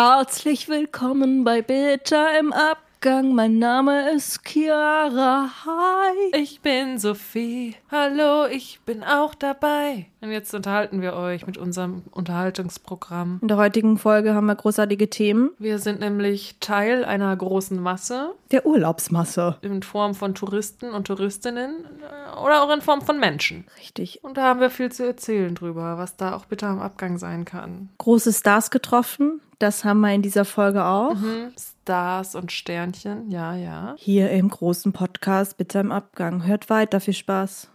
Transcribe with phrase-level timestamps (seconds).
[0.00, 3.34] Herzlich willkommen bei Bitter im Abgang.
[3.34, 5.50] Mein Name ist Chiara.
[5.66, 6.40] Hi.
[6.40, 7.74] Ich bin Sophie.
[7.90, 10.06] Hallo, ich bin auch dabei.
[10.20, 13.40] Und jetzt unterhalten wir euch mit unserem Unterhaltungsprogramm.
[13.42, 15.50] In der heutigen Folge haben wir großartige Themen.
[15.58, 19.56] Wir sind nämlich Teil einer großen Masse Der Urlaubsmasse.
[19.62, 23.66] in Form von Touristen und Touristinnen äh, oder auch in Form von Menschen.
[23.80, 24.22] Richtig.
[24.22, 27.44] Und da haben wir viel zu erzählen drüber, was da auch bitter am Abgang sein
[27.44, 27.88] kann.
[27.98, 29.40] Große Stars getroffen.
[29.58, 31.14] Das haben wir in dieser Folge auch.
[31.14, 31.52] Mhm.
[31.82, 33.94] Stars und Sternchen, ja, ja.
[33.98, 36.46] Hier im großen Podcast Bitter im Abgang.
[36.46, 37.00] Hört weiter.
[37.00, 37.68] Viel Spaß.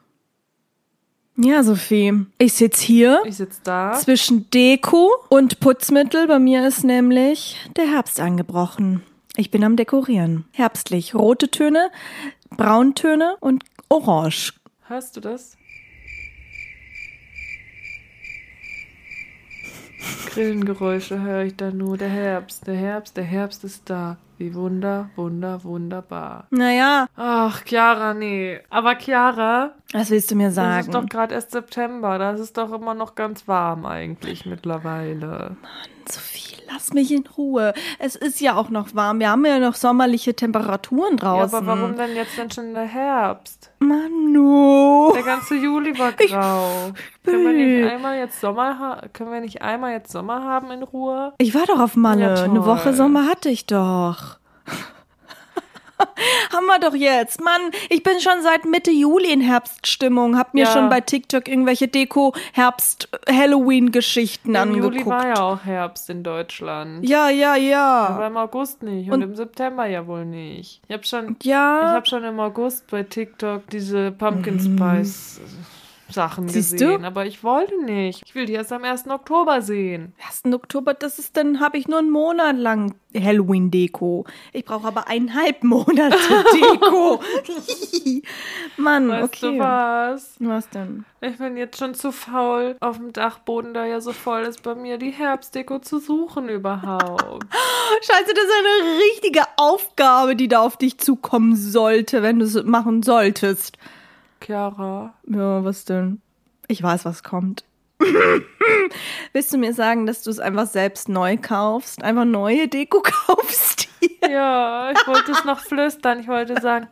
[1.35, 2.25] Ja, Sophie.
[2.37, 3.21] Ich sitze hier.
[3.25, 3.93] Ich sitze da.
[3.93, 6.27] Zwischen Deko und Putzmittel.
[6.27, 9.01] Bei mir ist nämlich der Herbst angebrochen.
[9.35, 10.45] Ich bin am Dekorieren.
[10.51, 11.15] Herbstlich.
[11.15, 11.89] Rote Töne,
[12.51, 14.53] Brauntöne und Orange.
[14.87, 15.57] Hörst du das?
[20.27, 21.97] Grillengeräusche höre ich da nur.
[21.97, 24.17] Der Herbst, der Herbst, der Herbst ist da.
[24.39, 26.47] Wie wunder, wunder, wunderbar.
[26.49, 28.59] Naja, Ach, Chiara, nee.
[28.69, 30.79] Aber Chiara, was willst du mir das sagen?
[30.87, 32.17] ist doch gerade erst September.
[32.17, 35.55] Das ist doch immer noch ganz warm eigentlich mittlerweile.
[36.11, 37.73] Sophie, lass mich in Ruhe.
[37.99, 39.19] Es ist ja auch noch warm.
[39.19, 41.55] Wir haben ja noch sommerliche Temperaturen Ja, draußen.
[41.57, 43.71] aber warum denn jetzt denn schon der Herbst?
[43.79, 45.11] Manu.
[45.15, 46.91] Der ganze Juli war grau.
[47.23, 51.33] Können wir nicht einmal jetzt Sommer können wir nicht einmal jetzt Sommer haben in Ruhe?
[51.37, 52.35] Ich war doch auf Malle.
[52.35, 52.43] Ja.
[52.43, 54.37] Eine Woche Sommer hatte ich doch.
[56.53, 57.41] Haben wir doch jetzt.
[57.41, 60.37] Mann, ich bin schon seit Mitte Juli in Herbststimmung.
[60.37, 60.71] Hab mir Ja.
[60.73, 64.95] schon bei TikTok irgendwelche Deko-Herbst-Halloween-Geschichten angeguckt.
[64.95, 67.07] Juli war ja auch Herbst in Deutschland.
[67.07, 67.61] ja, ja, Aber
[68.21, 68.27] ja.
[68.27, 70.81] im August nicht und, Und- im September ja wohl nicht.
[70.87, 71.91] Ich habe schon, ich Ja.
[71.93, 75.41] habe schon im August bei TikTok diese Pumpkin Spice
[76.13, 76.47] Sachen.
[76.47, 77.07] Siehst gesehen, du?
[77.07, 78.23] aber ich wollte nicht.
[78.25, 79.07] Ich will die erst am 1.
[79.09, 80.13] Oktober sehen.
[80.25, 80.53] 1.
[80.53, 84.25] Oktober, das ist dann, habe ich nur einen Monat lang Halloween-Deko.
[84.53, 86.17] Ich brauche aber eineinhalb Monate
[86.53, 87.21] Deko.
[88.77, 89.57] Mann, Weißt okay.
[89.57, 90.35] du was?
[90.39, 91.05] Was denn?
[91.21, 94.75] Ich bin jetzt schon zu faul, auf dem Dachboden, da ja so voll ist, bei
[94.75, 97.45] mir die Herbstdeko zu suchen überhaupt.
[98.01, 102.61] Scheiße, das ist eine richtige Aufgabe, die da auf dich zukommen sollte, wenn du es
[102.63, 103.77] machen solltest.
[104.43, 106.21] Chiara, Ja, was denn?
[106.67, 107.63] Ich weiß, was kommt.
[109.33, 112.03] Willst du mir sagen, dass du es einfach selbst neu kaufst?
[112.03, 113.87] Einfach neue Deko kaufst?
[114.21, 116.19] ja, ich wollte es noch flüstern.
[116.19, 116.87] Ich wollte sagen,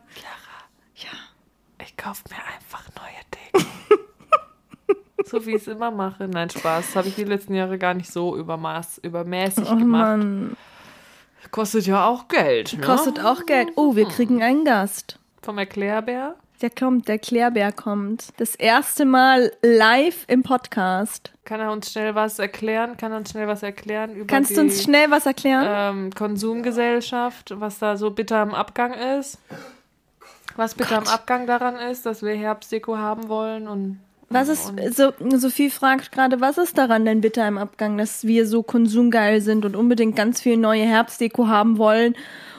[0.94, 1.10] ja.
[1.84, 4.00] Ich kaufe mir einfach neue Deko.
[5.26, 6.28] so wie ich es immer mache.
[6.28, 6.86] Nein, Spaß.
[6.86, 10.18] Das habe ich die letzten Jahre gar nicht so übermaß, übermäßig Oh gemacht.
[10.18, 10.56] Mann,
[11.50, 12.74] Kostet ja auch Geld.
[12.74, 12.86] Ne?
[12.86, 13.72] kostet auch Geld.
[13.74, 15.18] Oh, wir kriegen einen Gast.
[15.42, 16.36] Vom Erklärbär.
[16.62, 18.28] Der kommt, der Klärbär kommt.
[18.36, 21.32] Das erste Mal live im Podcast.
[21.44, 22.96] Kann er uns schnell was erklären?
[22.96, 25.66] Kann er uns schnell was erklären über Kannst die du uns schnell was erklären?
[25.68, 29.40] ähm, Konsumgesellschachaft, was da so bitter am Abgang ist?
[30.54, 33.98] Was bitter am Abgang daran ist, dass wir Herbstdeko haben wollen und
[34.28, 38.46] Was ist, so, Sophie fragt gerade, was ist daran denn bitter im Abgang, dass wir
[38.46, 42.14] so konsumgeil sind und unbedingt ganz viel neue Herbstdeko haben wollen,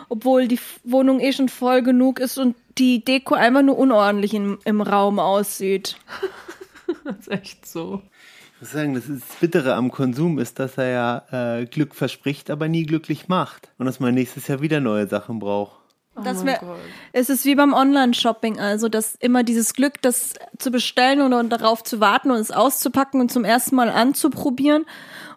[0.09, 4.59] obwohl die Wohnung eh schon voll genug ist und die Deko einfach nur unordentlich im,
[4.66, 5.97] im Raum aussieht.
[7.03, 8.01] das ist echt so.
[8.56, 11.95] Ich muss sagen, das, ist das Bittere am Konsum ist, dass er ja äh, Glück
[11.95, 13.72] verspricht, aber nie glücklich macht.
[13.78, 15.84] Und dass man nächstes Jahr wieder neue Sachen braucht.
[16.16, 16.78] Das oh wär- Gott.
[17.11, 21.50] Es ist wie beim Online-Shopping, also dass immer dieses Glück, das zu bestellen und, und
[21.50, 24.85] darauf zu warten und es auszupacken und zum ersten Mal anzuprobieren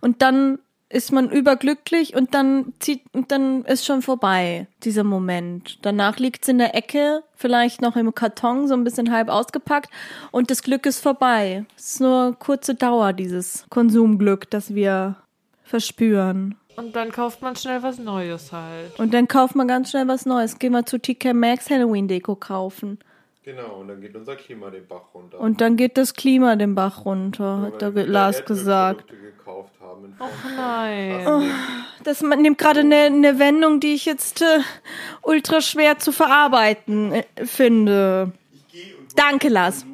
[0.01, 0.59] und dann
[0.89, 5.79] ist man überglücklich und dann zieht und dann ist schon vorbei dieser Moment.
[5.83, 9.91] Danach liegt's in der Ecke, vielleicht noch im Karton, so ein bisschen halb ausgepackt
[10.31, 11.65] und das Glück ist vorbei.
[11.77, 15.17] Es ist nur kurze Dauer dieses Konsumglück, das wir
[15.65, 16.55] verspüren.
[16.77, 18.99] Und dann kauft man schnell was Neues halt.
[18.99, 20.59] Und dann kauft man ganz schnell was Neues.
[20.59, 22.99] Gehen wir zu TK Maxx Halloween Deko kaufen.
[23.47, 25.39] Genau, und dann geht unser Klima den Bach runter.
[25.39, 29.05] Und dann geht das Klima den Bach runter, hat der Lars gesagt.
[29.07, 31.49] gekauft haben Och nein.
[32.03, 34.59] Das man- nimmt gerade eine eine Wendung, die ich jetzt äh,
[35.23, 38.33] ultra schwer zu verarbeiten äh, finde.
[39.15, 39.87] Danke, Lars.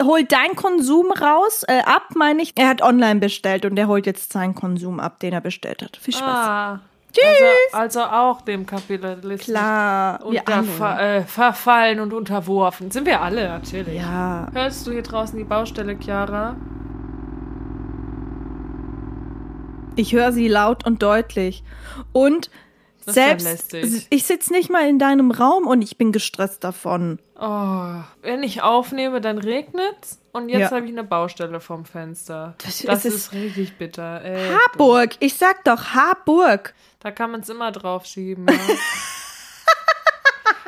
[0.00, 2.52] Hol dein Konsum raus, äh, ab, meine ich.
[2.54, 5.96] Er hat online bestellt und er holt jetzt seinen Konsum ab, den er bestellt hat.
[5.96, 6.22] Viel Spaß.
[6.22, 6.80] Ah.
[7.22, 9.54] Also, also auch dem Kapitalisten.
[9.54, 10.64] Klar, alle.
[10.64, 12.90] ver, äh, verfallen und unterworfen.
[12.90, 14.00] Sind wir alle, natürlich.
[14.00, 14.48] Ja.
[14.52, 16.56] Hörst du hier draußen die Baustelle, Chiara?
[19.96, 21.62] Ich höre sie laut und deutlich.
[22.12, 22.50] Und
[23.06, 24.06] Das ja Selbst, lästig.
[24.10, 27.18] ich sitze nicht mal in deinem Raum und ich bin gestresst davon.
[27.38, 30.76] Oh, wenn ich aufnehme, dann regnet's und jetzt Ja.
[30.76, 32.54] habe ich eine Baustelle vom Fenster.
[32.64, 34.22] Das- Das, ist, ist- richtig bitter.
[34.22, 34.50] Ey.
[34.54, 36.74] Harburg, ich sag doch Harburg.
[37.00, 38.46] Da kann man es immer drauf schieben.
[38.58, 38.74] Ja.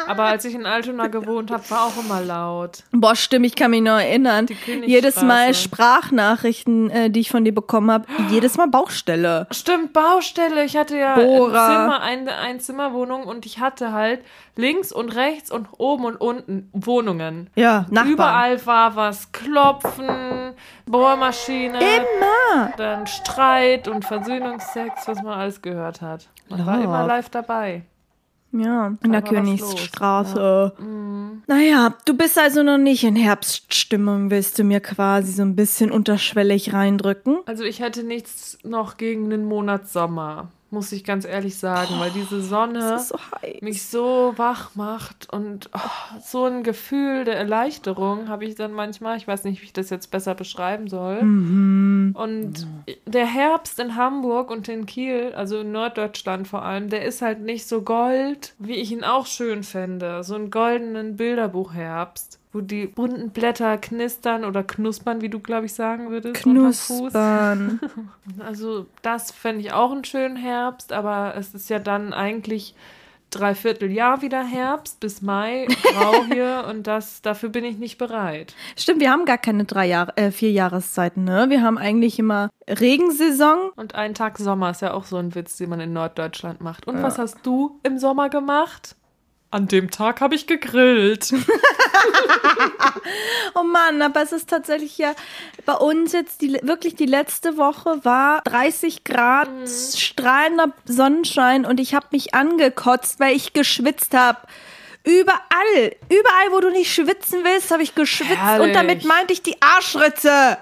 [0.06, 2.84] Aber als ich in Altona gewohnt habe, war auch immer laut.
[2.92, 4.46] Boah, stimmt, ich kann mich noch erinnern.
[4.84, 9.46] Jedes Mal Sprachnachrichten, äh, die ich von dir bekommen habe, jedes Mal Baustelle.
[9.50, 10.64] Stimmt, Baustelle.
[10.64, 11.66] Ich hatte ja Bohrer.
[11.66, 14.20] ein Zimmer, eine Einzimmerwohnung und ich hatte halt
[14.56, 17.50] links und rechts und oben und unten Wohnungen.
[17.54, 18.12] Ja, Nachbarn.
[18.12, 19.32] Überall war was.
[19.32, 20.54] Klopfen,
[20.86, 21.78] Bohrmaschine.
[21.78, 22.72] Immer.
[22.76, 26.28] Dann Streit und Versöhnungsex, was man alles gehört hat.
[26.48, 26.84] Man war Love.
[26.84, 27.82] immer live dabei.
[28.58, 30.72] Ja, in der Da war was Königsstraße.
[31.46, 35.90] Naja, du bist also noch nicht in Herbststimmung, willst du mir quasi so ein bisschen
[35.90, 37.38] unterschwellig reindrücken?
[37.46, 42.11] Also ich hätte nichts noch gegen den Monat Sommer, muss ich ganz ehrlich sagen, weil
[42.11, 43.19] diese Sonne Das ist so
[43.62, 49.17] mich so wach macht und oh, so ein Gefühl der Erleichterung habe ich dann manchmal.
[49.17, 51.20] Ich weiß nicht, wie ich das jetzt besser beschreiben soll.
[52.12, 52.67] Und
[53.06, 57.40] der Herbst in Hamburg und in Kiel, also in Norddeutschland vor allem, der ist halt
[57.40, 60.23] nicht so gold, wie ich ihn auch schön fände.
[60.25, 65.74] So einen goldenen Bilderbuchherbst, wo die bunten Blätter knistern oder knuspern, wie du, glaube ich,
[65.74, 66.42] sagen würdest.
[66.42, 67.80] Knuspern.
[68.38, 72.74] Also das fände ich auch einen schönen Herbst, aber es ist ja dann eigentlich
[73.30, 78.54] dreiviertel Jahr wieder Herbst bis Mai, grau hier und das, dafür bin ich nicht bereit.
[78.76, 81.46] Stimmt, wir haben gar keine drei Jahre, äh, vier Jahreszeiten, ne?
[81.50, 83.70] Wir haben eigentlich immer Regensaison.
[83.76, 86.86] Und ein Tag Sommer ist ja auch so ein Witz, den man in Norddeutschland macht.
[86.86, 88.96] Und was hast du im Sommer gemacht?
[89.50, 91.32] An dem Tag habe ich gegrillt.
[93.54, 95.14] Oh Mann, aber es ist tatsächlich ja
[95.64, 101.94] bei uns jetzt die, wirklich die letzte Woche war 30 Grad, strahlender Sonnenschein und ich
[101.94, 104.38] habe mich angekotzt, weil ich geschwitzt habe.
[105.04, 108.74] Überall, überall, wo du nicht schwitzen willst, habe ich geschwitzt und Herrlich.
[108.74, 110.58] damit meinte ich die Arschritze.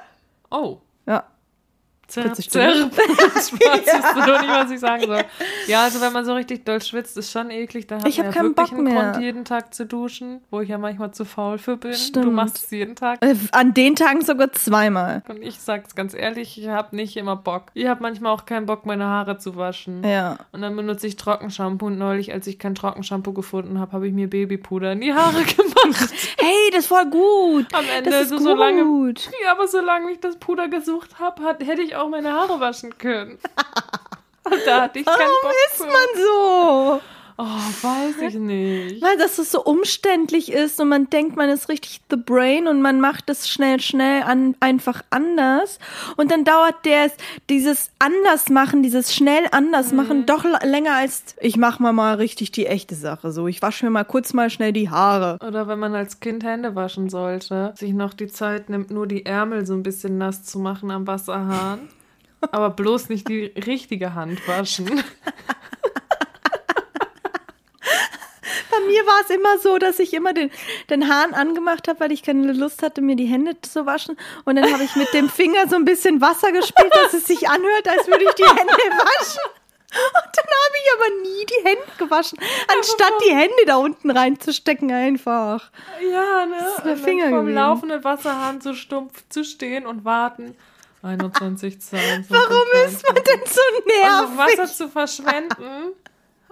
[0.51, 0.79] Oh.
[1.07, 1.25] Ja.
[2.23, 2.91] Stimme.
[2.91, 2.95] zerp.
[2.95, 5.25] Spaß, wusste doch nicht, was ich sagen soll.
[5.67, 7.87] Ja, also wenn man so richtig doll schwitzt, ist schon eklig.
[7.87, 9.11] Da hat Ich hab man ja keinen Bock einen mehr.
[9.13, 11.93] Grund, jeden Tag zu duschen, wo ich ja manchmal zu faul für bin.
[11.93, 12.33] Du Stimmt.
[12.33, 13.23] machst es jeden Tag.
[13.25, 15.23] Äh, An den Tagen sogar zweimal.
[15.29, 17.65] Und ich sag's ganz ehrlich, ich habe nicht immer Bock.
[17.75, 20.03] Ich habe manchmal auch keinen Bock, meine Haare zu waschen.
[20.05, 20.37] Ja.
[20.53, 21.87] Und dann benutze ich Trockenshampoo.
[21.87, 25.43] Und neulich, als ich kein Trockenshampoo gefunden habe, habe ich mir Babypuder in die Haare
[25.43, 26.11] gemacht.
[26.39, 27.67] Hey, das voll gut.
[27.75, 28.45] Am Ende, das ist so, gut.
[28.45, 28.85] solange,
[29.45, 33.39] ja, aber solange ich das Puder gesucht habe, hätte ich auch meine Haare waschen können.
[34.45, 37.01] Und da hatte ich keinen Warum Bock ist man so?
[37.37, 39.03] Oh, weiß ich nicht.
[39.03, 42.81] Weil dass es so umständlich ist und man denkt, man ist richtig the brain und
[42.81, 45.81] man macht es schnell, schnell an, einfach anders.
[46.17, 47.11] Und dann dauert der
[47.51, 52.15] dieses anders machen, dieses schnell anders machen doch l- länger als ich mach mal mal
[52.15, 53.33] richtig die echte Sache.
[53.33, 55.39] So, ich wasche mir mal kurz mal schnell die Haare.
[55.45, 59.27] Oder wenn man als Kind Hände waschen sollte, sich noch die Zeit nimmt, nur die
[59.27, 61.89] Ärmel so ein bisschen nass zu machen am Wasserhahn.
[62.53, 65.03] Aber bloß nicht die richtige Hand waschen.
[68.71, 70.51] Bei mir war es immer so, dass ich immer den,
[70.91, 74.17] den Hahn angemacht habe, weil ich keine Lust hatte, mir die Hände zu waschen.
[74.45, 77.49] Und dann habe ich mit dem Finger so ein bisschen Wasser gespielt, dass es sich
[77.49, 79.41] anhört, als würde ich die Hände waschen.
[79.97, 82.39] Und dann habe ich aber nie die Hände gewaschen,
[82.77, 85.71] anstatt die Hände da unten reinzustecken einfach.
[86.01, 86.57] Ja, ne?
[86.57, 87.55] ist der Und dann Finger vom gewesen.
[87.55, 90.57] laufenden Wasserhahn so stumpf zu stehen und warten.
[91.03, 92.31] 21, 22.
[92.31, 93.61] Warum ist man denn so
[94.09, 94.77] Also Wasser nervig?
[94.77, 95.93] zu verschwenden.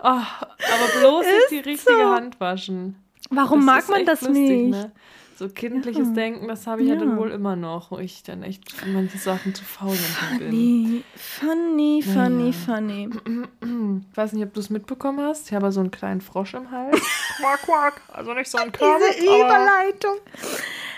[0.03, 2.11] Oh, aber bloß nicht die richtige so.
[2.15, 2.97] Hand waschen.
[3.31, 4.71] Warum Das mag man das lustig, nicht?
[4.71, 4.93] Ne?
[5.37, 6.95] So kindliches Denken, das habe ich ja.
[6.95, 7.01] Ja.
[7.01, 9.97] dann wohl immer noch, wo ich dann echt für manche Sachen zu faul
[10.39, 10.51] bin.
[10.51, 13.09] Nee, funny, funny, funny.
[13.11, 15.49] Ich weiß nicht, ob du es mitbekommen hast.
[15.49, 17.01] Ich habe so einen kleinen Frosch im Hals.
[17.41, 18.01] quack, quack.
[18.13, 20.17] Also nicht so ein Körper, Diese Überleitung.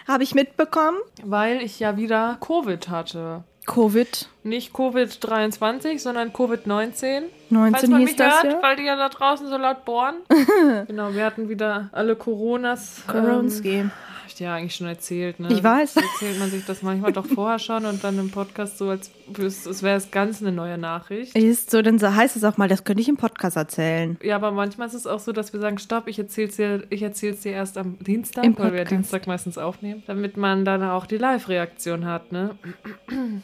[0.09, 0.99] Habe ich mitbekommen.
[1.23, 3.45] weil ich ja wieder Covid hatte.
[3.67, 4.29] Covid.
[4.43, 7.23] Nicht Covid-23, sondern Covid-19.
[7.51, 8.63] 19 Falls man hieß mich das hört, ja.
[8.63, 10.17] weil die ja da draußen so laut bohren.
[10.87, 13.03] genau, wir hatten wieder alle Coronas.
[13.07, 13.71] Koronski.
[13.71, 13.91] Ähm,
[14.25, 15.49] hab ich dir ja eigentlich schon erzählt, ne?
[15.53, 15.97] Ich weiß.
[15.97, 19.67] Erzählt man sich das manchmal doch vorher schon und dann im Podcast so, als es
[19.67, 21.37] es wäre es ganz eine neue Nachricht.
[21.37, 24.17] Ist so, dann so heißt es auch mal, das könnte ich im Podcast erzählen.
[24.23, 27.03] Ja, aber manchmal ist es auch so, dass wir sagen, stopp, ich erzähl's dir, ich
[27.03, 28.85] erzähl's dir erst am Dienstag, Im weil wir ja.
[28.87, 32.57] Dienstag meistens aufnehmen, damit man dann auch die Live-Reaktion hat, ne?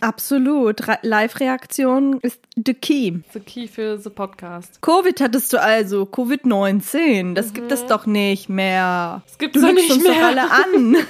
[0.00, 0.88] Absolut.
[0.88, 3.18] Re- Live-Reaktion ist the key.
[3.34, 4.80] The key für the Podcast.
[4.80, 7.34] Covid hattest du also, Covid-19.
[7.34, 9.22] Das gibt es doch nicht mehr.
[9.26, 10.26] Das gibt's Du doch nicht uns doch mehr.
[10.26, 10.69] alle an.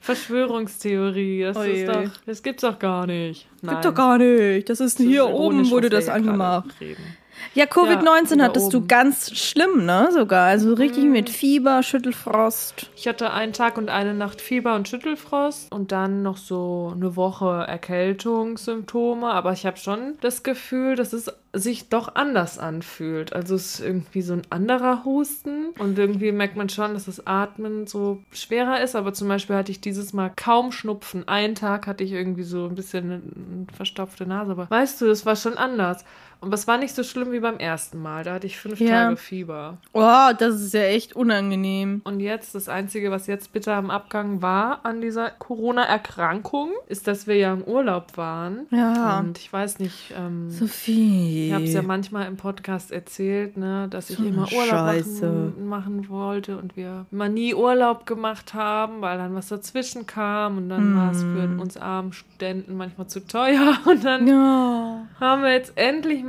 [0.00, 1.72] Verschwörungstheorie, das Oje.
[1.72, 3.46] ist doch, das gibt's doch gar nicht.
[3.60, 3.74] Nein.
[3.74, 4.68] Gibt doch gar nicht.
[4.70, 6.70] Das ist hier ironisch, oben, wurde das hier angemacht.
[6.80, 7.17] reden.
[7.54, 10.08] Ja, Covid-19 Ja, hattest du ganz schlimm, ne?
[10.12, 10.46] Sogar.
[10.46, 11.12] Also richtig Mhm.
[11.12, 12.90] mit Fieber, Schüttelfrost.
[12.96, 17.16] Ich hatte einen Tag und eine Nacht Fieber und Schüttelfrost und dann noch so eine
[17.16, 19.26] Woche Erkältungssymptome.
[19.30, 23.32] Aber ich habe schon das Gefühl, dass es sich doch anders anfühlt.
[23.32, 27.26] Also es ist irgendwie so ein anderer Husten und irgendwie merkt man schon, dass das
[27.26, 28.94] Atmen so schwerer ist.
[28.94, 31.26] Aber zum Beispiel hatte ich dieses Mal kaum Schnupfen.
[31.26, 34.52] Einen Tag hatte ich irgendwie so ein bisschen eine, eine verstopfte Nase.
[34.52, 36.04] Aber weißt du, das war schon anders.
[36.40, 38.22] Und es war nicht so schlimm wie beim ersten Mal.
[38.24, 39.04] Da hatte ich fünf Ja.
[39.04, 39.78] Tage Fieber.
[39.92, 42.00] Oh, das ist ja echt unangenehm.
[42.04, 47.26] Und jetzt, das Einzige, was jetzt bitter am Abgang war an dieser Corona-Erkrankung, ist, dass
[47.26, 48.66] wir ja im Urlaub waren.
[48.70, 49.18] Ja.
[49.18, 51.48] Und ich weiß nicht, ähm, Sophie.
[51.48, 55.06] ich habe es ja manchmal im Podcast erzählt, ne, dass ich So eine immer Urlaub
[55.06, 60.58] machen, machen wollte und wir immer nie Urlaub gemacht haben, weil dann was dazwischen kam
[60.58, 61.60] und dann war es für Hm.
[61.60, 63.76] uns armen Studenten manchmal zu teuer.
[63.86, 65.06] Und dann ja.
[65.20, 66.27] haben wir jetzt endlich mal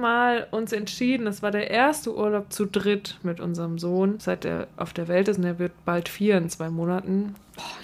[0.51, 1.25] uns entschieden.
[1.25, 5.27] Das war der erste Urlaub zu dritt mit unserem Sohn, seit er auf der Welt
[5.27, 5.37] ist.
[5.37, 7.35] Und er wird bald vier in zwei Monaten.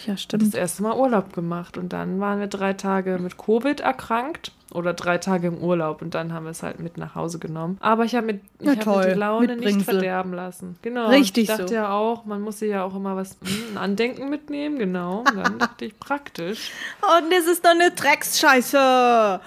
[0.05, 0.55] Ja, Das stimmt.
[0.55, 1.77] erste Mal Urlaub gemacht.
[1.77, 4.51] Und dann waren wir drei Tage mit Covid erkrankt.
[4.75, 7.77] Oder drei Tage im Urlaub und dann haben wir es halt mit nach Hause genommen.
[7.79, 10.77] Aber ich habe mit, ich Na hab mir die Laune nicht verderben lassen.
[10.81, 11.07] Genau.
[11.09, 11.73] Richtig Ich dachte so.
[11.73, 15.19] ja auch, man muss sich ja auch immer was, hm, ein Andenken mitnehmen, genau.
[15.19, 16.71] Und dann dachte ich, praktisch.
[17.01, 19.39] Und das ist doch eine Drecksscheiße.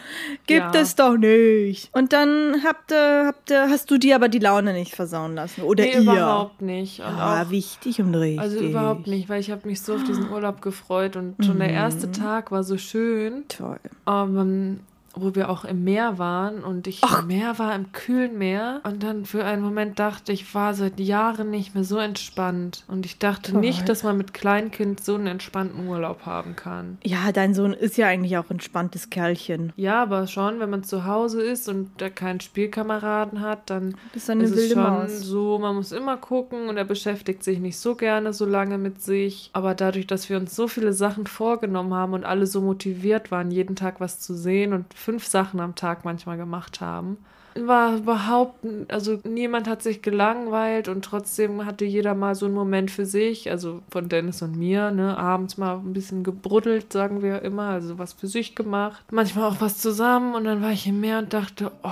[0.46, 0.80] Gibt Ja.
[0.80, 1.90] es doch nicht.
[1.94, 5.62] Und dann habt ihr, habt ihr, hast du dir aber die Laune nicht versauen lassen.
[5.62, 6.00] Oder nee, ihr.
[6.00, 7.00] überhaupt nicht.
[7.02, 8.40] Ah, auch wichtig und richtig.
[8.40, 11.70] Also überhaupt nicht, weil ich habe mich so auf diesen Urlaub gefreut und schon der
[11.70, 13.78] erste Tag war so schön, Toll.
[14.06, 14.80] ähm,
[15.20, 19.02] wo wir auch im Meer waren und ich im Meer war, im kühlen Meer und
[19.02, 23.18] dann für einen Moment dachte ich, war seit Jahren nicht mehr so entspannt und ich
[23.18, 23.60] dachte Toll.
[23.60, 26.98] nicht, dass man mit Kleinkind so einen entspannten Urlaub haben kann.
[27.02, 29.72] Ja, dein Sohn ist ja eigentlich auch ein entspanntes Kerlchen.
[29.76, 34.28] Ja, aber schon, wenn man zu Hause ist und da keinen Spielkameraden hat, dann ist
[34.28, 35.20] eine es ist wilde schon Maus.
[35.20, 39.00] so, man muss immer gucken und er beschäftigt sich nicht so gerne so lange mit
[39.00, 39.50] sich.
[39.52, 43.50] Aber dadurch, dass wir uns so viele Sachen vorgenommen haben und alle so motiviert waren,
[43.50, 47.16] jeden Tag was zu sehen und fünf Sachen am Tag manchmal gemacht haben,
[47.56, 52.90] war überhaupt, also niemand hat sich gelangweilt und trotzdem hatte jeder mal so einen Moment
[52.90, 57.40] für sich, also von Dennis und mir, ne, abends mal ein bisschen gebruddelt, sagen wir
[57.40, 61.00] immer, also was für sich gemacht, manchmal auch was zusammen und dann war ich im
[61.00, 61.88] Meer und dachte, oh,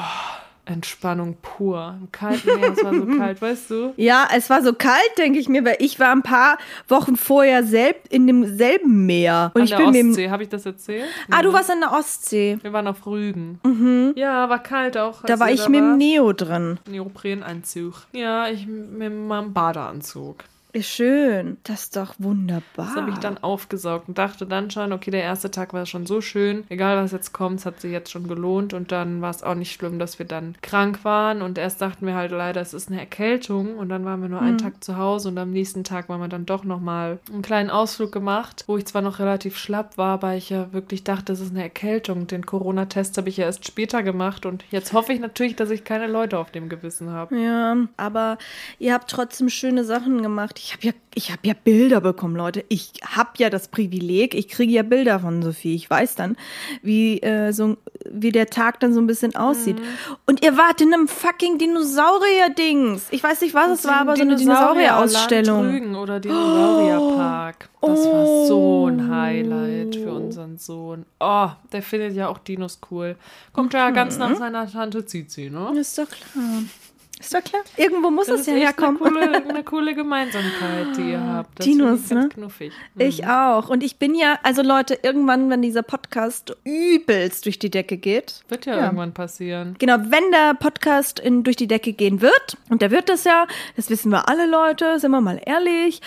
[0.67, 1.97] Entspannung pur.
[2.01, 3.95] Im kalten Meer, es war so kalt, weißt du?
[3.97, 6.59] Ja, es war so kalt, denke ich mir, weil ich war ein paar
[6.89, 9.53] Wochen vorher selbst in demselben Meer.
[9.55, 11.05] Und An ich der bin Ostsee, habe ich das erzählt?
[11.31, 12.59] Ah, du warst an der Ostsee.
[12.63, 13.61] Wir waren auf Rügen.
[14.17, 15.23] Ja, war kalt auch.
[15.23, 15.97] Da war ich mit dem.
[15.97, 16.79] Neo drin.
[16.89, 18.07] Neoprenanzug.
[18.13, 20.45] Ja, ich mit meinem Badeanzug.
[20.83, 21.57] Schön.
[21.65, 22.63] Das ist doch wunderbar.
[22.77, 26.07] Das habe ich dann aufgesaugt und dachte dann schon, okay, der erste Tag war schon
[26.07, 26.65] so schön.
[26.69, 28.75] Egal, was jetzt kommt, es hat sich jetzt schon gelohnt.
[28.75, 31.43] Und dann war es auch nicht schlimm, dass wir dann krank waren.
[31.43, 33.77] Und erst dachten wir halt leider, es ist eine Erkältung.
[33.77, 34.47] Und dann waren wir nur Mhm.
[34.47, 35.29] einen Tag zu Hause.
[35.29, 38.87] Und am nächsten Tag waren wir dann doch nochmal einen kleinen Ausflug gemacht, wo ich
[38.87, 42.27] zwar noch relativ schlapp war, aber ich ja wirklich dachte, es ist eine Erkältung.
[42.27, 44.47] Den Corona-Test habe ich ja erst später gemacht.
[44.47, 47.37] Und jetzt hoffe ich natürlich, dass ich keine Leute auf dem Gewissen habe.
[47.41, 48.39] Ja, aber
[48.79, 50.59] ihr habt trotzdem schöne Sachen gemacht.
[50.59, 52.65] Ich habe ja, ich habe ja Bilder bekommen, Leute.
[52.69, 55.75] Ich habe ja das Privileg, ich kriege ja Bilder von Sophie.
[55.75, 56.37] Ich weiß dann,
[56.83, 57.77] wie äh, so
[58.11, 59.77] wie der Tag dann so ein bisschen aussieht.
[60.27, 63.09] Und ihr wart in einem fucking Dinosaurier-Dings.
[63.11, 65.95] Ich weiß nicht, was es war, aber so eine Dinosaurier-Ausstellung.
[65.97, 67.69] Oder Dinosaurierpark.
[67.81, 71.07] Das war so ein Highlight für unseren Sohn.
[71.21, 73.17] Oh, der findet ja auch Dinos cool.
[73.53, 75.73] Kommt ja ganz nach seiner Tante Zizi, ne?
[75.79, 76.63] Ist doch klar.
[77.19, 77.63] Ist doch klar.
[77.79, 78.99] Irgendwo muss Das es ja echt eine herkommen.
[78.99, 81.59] coole, eine coole Gemeinsamkeit, die ihr habt.
[81.59, 82.29] Das Dinos, ne?
[82.29, 82.73] knuffig.
[82.99, 83.71] Ich auch.
[83.71, 88.43] Und ich bin ja, also Leute, irgendwann, wenn dieser Podcast übelst durch die Decke geht,
[88.49, 88.85] Wird ja, Ja.
[88.85, 89.77] irgendwann passieren.
[89.79, 93.47] Genau, wenn der Podcast in, durch die Decke gehen wird, und der wird das ja,
[93.77, 96.03] das wissen wir alle Leute, sind wir mal ehrlich,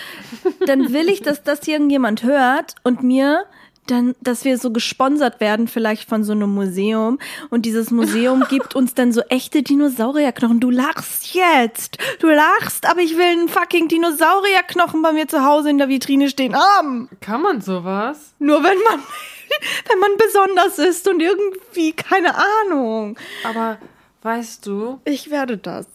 [0.68, 3.46] dann will ich, dass das irgendjemand hört und mir
[3.89, 7.19] dann, dass wir so gesponsert werden, vielleicht von so einem Museum.
[7.50, 10.60] Und dieses Museum gibt uns dann so echte Dinosaurierknochen.
[10.60, 11.98] Du lachst jetzt.
[12.19, 16.29] Du lachst, aber ich will einen fucking Dinosaurierknochen bei mir zu Hause in der Vitrine
[16.29, 17.10] stehen haben.
[17.22, 18.34] Kann man sowas?
[18.39, 19.00] Nur wenn man,
[19.89, 23.17] wenn man besonders ist und irgendwie, keine Ahnung.
[23.43, 23.77] Aber
[24.22, 25.88] weißt du, Ich werde das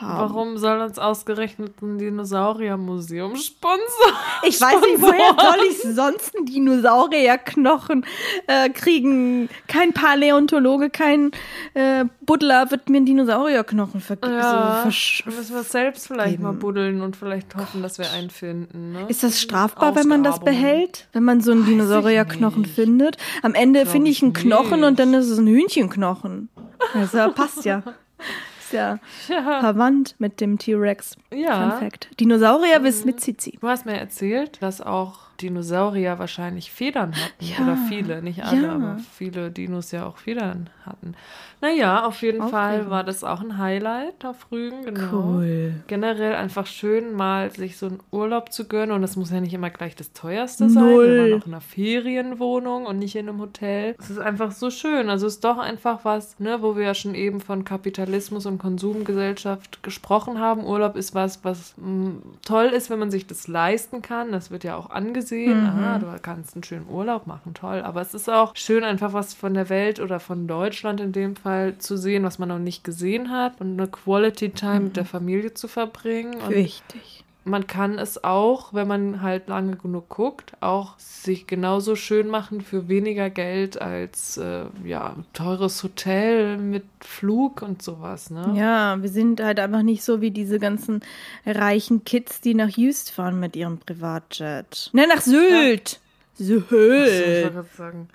[0.00, 3.80] Warum soll uns ausgerechnet ein Dinosauriermuseum sponsern?
[4.46, 8.04] Ich weiß nicht, woher soll ich sonst einen Dinosaurierknochen
[8.46, 9.48] äh, kriegen?
[9.68, 11.30] Kein Paläontologe, kein
[11.72, 16.58] äh, Buddler wird mir einen Dinosaurierknochen ver Ja, so müssen wir selbst vielleicht mal geben.
[16.60, 18.92] buddeln und vielleicht hoffen, dass wir einen finden.
[18.92, 19.06] Ne?
[19.08, 21.08] Ist das strafbar, wenn man das behält?
[21.12, 22.74] Wenn man so einen Dinosaurierknochen nicht.
[22.74, 23.16] findet?
[23.42, 25.00] Am Ende finde ich einen Knochen und nicht.
[25.00, 26.50] dann ist es ein Hühnchenknochen.
[26.92, 27.82] Also passt ja.
[28.72, 29.60] Ja Ja.
[29.60, 31.16] verwandt mit dem T-Rex.
[31.32, 31.70] Ja.
[31.70, 32.08] Fun Fact.
[32.20, 33.58] Dinosaurier bis mit Zizi.
[33.60, 37.44] Du hast mir erzählt, dass auch Dinosaurier wahrscheinlich Federn hatten.
[37.44, 37.62] Ja.
[37.62, 41.14] Oder viele, nicht alle, aber viele Dinos ja auch Federn hatten.
[41.60, 42.90] Naja, auf jeden Fall Aufregend.
[42.90, 45.10] war das auch ein Highlight auf Rügen, genau.
[45.12, 45.74] Cool.
[45.86, 48.92] Generell einfach schön, mal sich so einen Urlaub zu gönnen.
[48.94, 50.84] Und das muss ja nicht immer gleich das teuerste sein.
[50.84, 51.06] Null.
[51.08, 53.96] Wir waren auch in einer Ferienwohnung und nicht in einem Hotel.
[53.98, 55.08] Es ist einfach so schön.
[55.10, 58.58] Also es ist doch einfach was, ne, wo wir ja schon eben von Kapitalismus und
[58.58, 60.64] Konsumgesellschaft gesprochen haben.
[60.64, 64.30] Urlaub ist was, was mh, toll ist, wenn man sich das leisten kann.
[64.30, 65.66] Das wird ja auch angesehen.
[65.66, 67.80] Ah, du kannst einen schönen Urlaub machen, toll.
[67.82, 71.36] Aber es ist auch schön, einfach was von der Welt oder von Deutschland in dem
[71.36, 75.04] Fall zu sehen, was man noch nicht gesehen hat und eine Quality Time mit der
[75.04, 76.36] Familie zu verbringen.
[76.48, 77.24] Wichtig.
[77.44, 82.60] man kann es auch, wenn man halt lange genug guckt, auch sich genauso schön machen
[82.60, 88.52] für weniger Geld als äh, ja teures Hotel mit Flug und sowas, ne?
[88.56, 91.00] Ja, wir sind halt einfach nicht so wie diese ganzen
[91.46, 94.90] reichen Kids, die nach Jüst fahren mit ihrem Privatjet.
[94.92, 96.00] Ne, nach Sylt.
[96.34, 97.52] Ach so, ich Sylt.
[97.76, 98.08] sagen.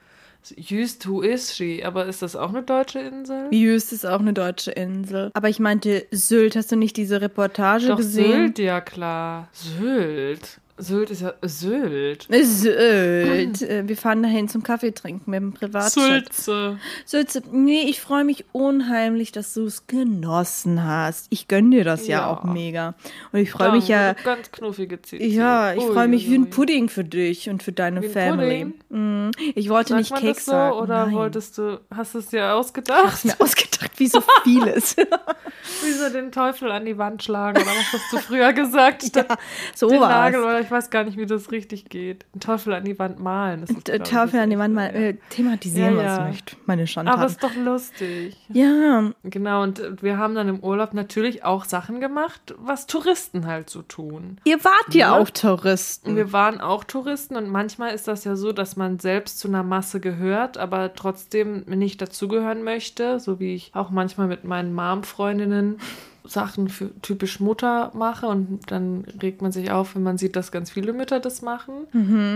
[0.57, 1.83] Just, who is she?
[1.83, 3.53] Aber ist das auch eine deutsche Insel?
[3.53, 5.29] Jüst ist auch eine deutsche Insel.
[5.33, 6.55] Aber ich meinte Sylt.
[6.55, 8.31] Hast du nicht diese Reportage Doch, gesehen?
[8.31, 9.47] Sylt, ja klar.
[9.51, 10.59] Sylt.
[10.81, 12.27] Sylt ist ja Sylt.
[12.31, 13.61] Sylt.
[13.61, 16.33] Äh, Wir fahren dahin zum Kaffee trinken mit dem Privatjet.
[16.33, 16.77] Sülze.
[17.05, 17.41] Sylt.
[17.51, 21.27] Nee, ich freue mich unheimlich, dass du es genossen hast.
[21.29, 22.27] Ich gönn dir das ja, Ja.
[22.31, 22.95] auch mega.
[23.31, 24.13] Und ich freue mich ja.
[24.23, 25.23] Ganz knuffige Zizi.
[25.27, 26.49] Ja, ich freue mich wie ein.
[26.49, 28.65] Pudding für dich und für deine Wie Family.
[28.89, 30.77] Mm, Ich wollte Sagt nicht Keks so sagen.
[30.77, 31.15] oder Nein.
[31.15, 33.05] wolltest du, hast du es dir ausgedacht?
[33.05, 34.95] Hast mir ausgedacht, wie so vieles.
[35.83, 39.03] Wie so den Teufel an die Wand schlagen oder was hast du früher gesagt?
[39.15, 39.25] Ja,
[39.75, 40.09] so den war's.
[40.09, 42.25] Nagel oder ich weiß gar nicht, wie das richtig geht.
[42.33, 43.61] Den Teufel an die Wand malen.
[43.61, 46.17] Das ist, Äh, Teufel an die Wand mal Richtige, äh, thematisieren, Ja, was ja.
[46.17, 46.67] du möchtest.
[46.67, 47.25] Meine Aber Schandtaten.
[47.25, 48.37] ist doch lustig.
[48.49, 53.45] Ja, Genau, und äh, wir haben dann im Urlaub natürlich auch Sachen gemacht, was Touristen
[53.45, 54.37] halt so tun.
[54.45, 55.17] ihr wart ja Ja.
[55.19, 56.15] auch Touristen.
[56.15, 59.63] Wir waren auch Touristen und manchmal ist das ja so, dass man selbst zu einer
[59.63, 65.79] Masse gehört, aber trotzdem nicht dazugehören möchte, so wie ich auch manchmal mit meinen Mom-Freundinnen
[66.23, 70.51] Sachen für typisch Mutter mache und dann regt man sich auf, wenn man sieht, dass
[70.51, 71.87] ganz viele Mütter das machen,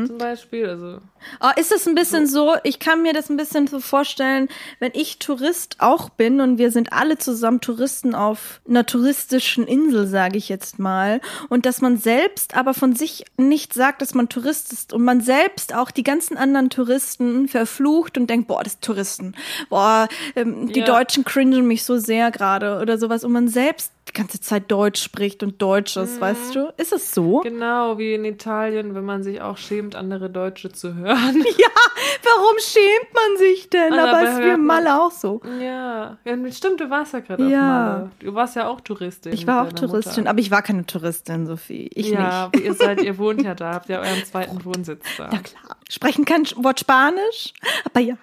[0.08, 0.68] zum Beispiel.
[0.68, 1.00] Also
[1.42, 4.48] Oh, ist das ein bisschen so, ich kann mir das ein bisschen so vorstellen,
[4.80, 10.06] wenn ich Tourist auch bin und wir sind alle zusammen Touristen auf einer touristischen Insel,
[10.08, 14.30] sage ich jetzt mal, und dass man selbst aber von sich nicht sagt, dass man
[14.30, 18.74] Tourist ist und man selbst auch die ganzen anderen Touristen verflucht und denkt, boah, das
[18.74, 19.34] sind Touristen,
[19.70, 20.86] boah, ähm, die Ja.
[20.86, 23.75] Deutschen cringen mich so sehr gerade oder sowas und man selbst
[24.08, 26.74] die ganze Zeit Deutsch spricht und Deutsches, weißt du?
[26.78, 27.40] Ist es so?
[27.42, 31.44] genau wie in Italien, wenn man sich auch schämt, andere Deutsche zu hören.
[31.58, 33.94] Ja, warum schämt man sich denn?
[33.94, 35.42] Ah, Aber ist man- Malle auch so.
[35.62, 37.94] ja, ja, stimmt, du warst ja gerade Ja.
[37.94, 38.12] auf Malle.
[38.20, 39.34] Du warst ja auch Touristin.
[39.34, 40.30] Ich war auch Touristin, Mutter.
[40.30, 41.90] aber ich war keine Touristin, Sophie.
[41.94, 42.34] Ich ja, nicht.
[42.34, 45.26] aber ihr seid, ihr wohnt ja da, habt ja euren zweiten Wohnsitz da.
[45.32, 45.78] Ja klar.
[45.90, 47.54] Sprechen kein Wort Spanisch,
[47.86, 48.18] aber ja.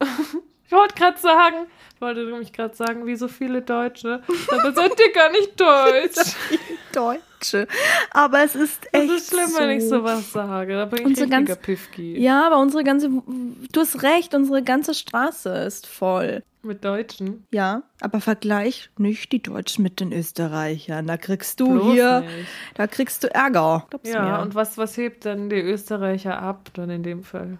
[0.66, 4.92] Ich wollte gerade sagen, ich wollte nämlich gerade sagen, wie so viele Deutsche, aber seid
[5.00, 6.34] ihr gar nicht deutsch.
[6.92, 7.66] Deutsche.
[8.10, 9.58] Aber es ist Das echt ist schlimm, so.
[9.60, 10.74] wenn ich sowas sage.
[10.76, 12.18] Da bin ich Unsere richtiger ganz- Pifki.
[12.18, 16.42] Ja, aber unsere ganze, du hast recht, unsere ganze Straße ist voll.
[16.62, 17.46] Mit Deutschen.
[17.52, 21.06] Ja, aber vergleich nicht die Deutschen mit den Österreichern.
[21.06, 22.48] Da kriegst du Bloß hier, nicht.
[22.74, 23.86] da kriegst du Ärger.
[23.88, 24.42] Glaub's Ja, mir.
[24.42, 27.58] und was, was hebt dann die Österreicher ab, dann in dem Fall?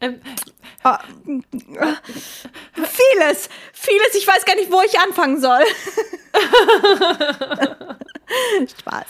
[0.00, 0.20] Ähm,
[0.82, 0.98] Ah,
[2.74, 4.14] vieles, vieles.
[4.16, 5.60] Ich weiß gar nicht, wo ich anfangen soll.
[8.80, 9.04] Spaß.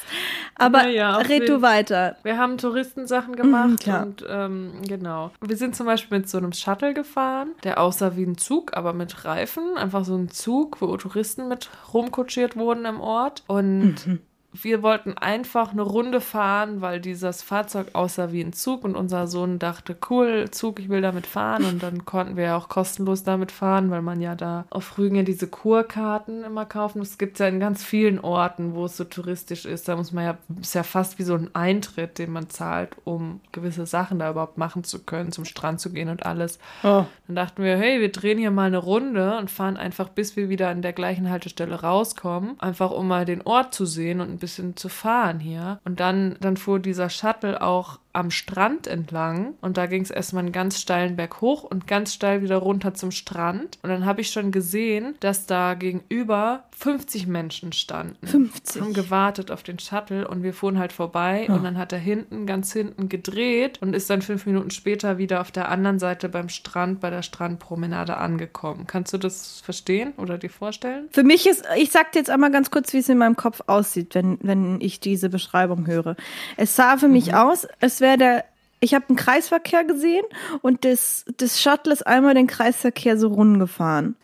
[0.57, 0.85] Aber
[1.19, 2.17] auf red du weiter.
[2.23, 5.31] wir haben Touristensachen gemacht Mhm, und ähm, genau.
[5.41, 8.93] Wir sind zum Beispiel mit so einem Shuttle gefahren, der aussah wie ein Zug, aber
[8.93, 9.77] mit Reifen.
[9.77, 13.43] Einfach so ein Zug, wo Touristen mit rumkutschiert wurden im Ort.
[13.47, 14.21] Und
[14.53, 19.29] wir wollten einfach eine Runde fahren, weil dieses Fahrzeug aussah wie ein Zug und unser
[19.29, 21.65] Sohn dachte, cool, Zug, ich will damit fahren.
[21.65, 25.15] Und dann konnten wir ja auch kostenlos damit fahren, weil man ja da auf Rügen
[25.15, 27.11] ja diese Kurkarten immer kaufen muss.
[27.11, 29.89] Es gibt ja in ganz vielen Orten, wo es so touristisch ist.
[29.89, 33.41] Da muss man ja, ist ja fast wie so ein Eintritt, den man zahlt, um
[33.53, 36.59] gewisse Sachen da überhaupt machen zu können, zum Strand zu gehen und alles.
[36.83, 37.05] Oh.
[37.29, 40.49] Dann dachten wir, hey, wir drehen hier mal eine Runde und fahren einfach, bis wir
[40.49, 44.40] wieder an der gleichen Haltestelle rauskommen, einfach um mal den Ort zu sehen und ein
[44.41, 45.81] bisschen zu fahren hier.
[45.85, 50.43] Und dann, dann fuhr dieser Shuttle auch am Strand entlang und da ging es erstmal
[50.45, 53.79] einen ganz steilen Berg hoch und ganz steil wieder runter zum Strand.
[53.83, 58.27] Und dann habe ich schon gesehen, dass da gegenüber 50 Menschen standen.
[58.27, 58.83] 50.
[58.83, 62.47] Haben gewartet auf den Shuttle und wir fuhren halt vorbei und dann hat er hinten,
[62.47, 66.49] ganz hinten gedreht und ist dann fünf Minuten später wieder auf der anderen Seite beim
[66.49, 68.87] Strand, bei der Strandpromenade angekommen.
[68.87, 71.09] Kannst du das verstehen oder dir vorstellen?
[71.13, 73.63] Für mich ist, ich sag dir jetzt einmal ganz kurz, wie es in meinem Kopf
[73.67, 76.17] aussieht, wenn, wenn ich diese Beschreibung höre.
[76.57, 78.45] Es sah für mich aus, es wäre der,
[78.81, 80.25] ich habe einen Kreisverkehr gesehen
[80.63, 84.17] und das, das Shuttle ist einmal den Kreisverkehr so rumgefahren.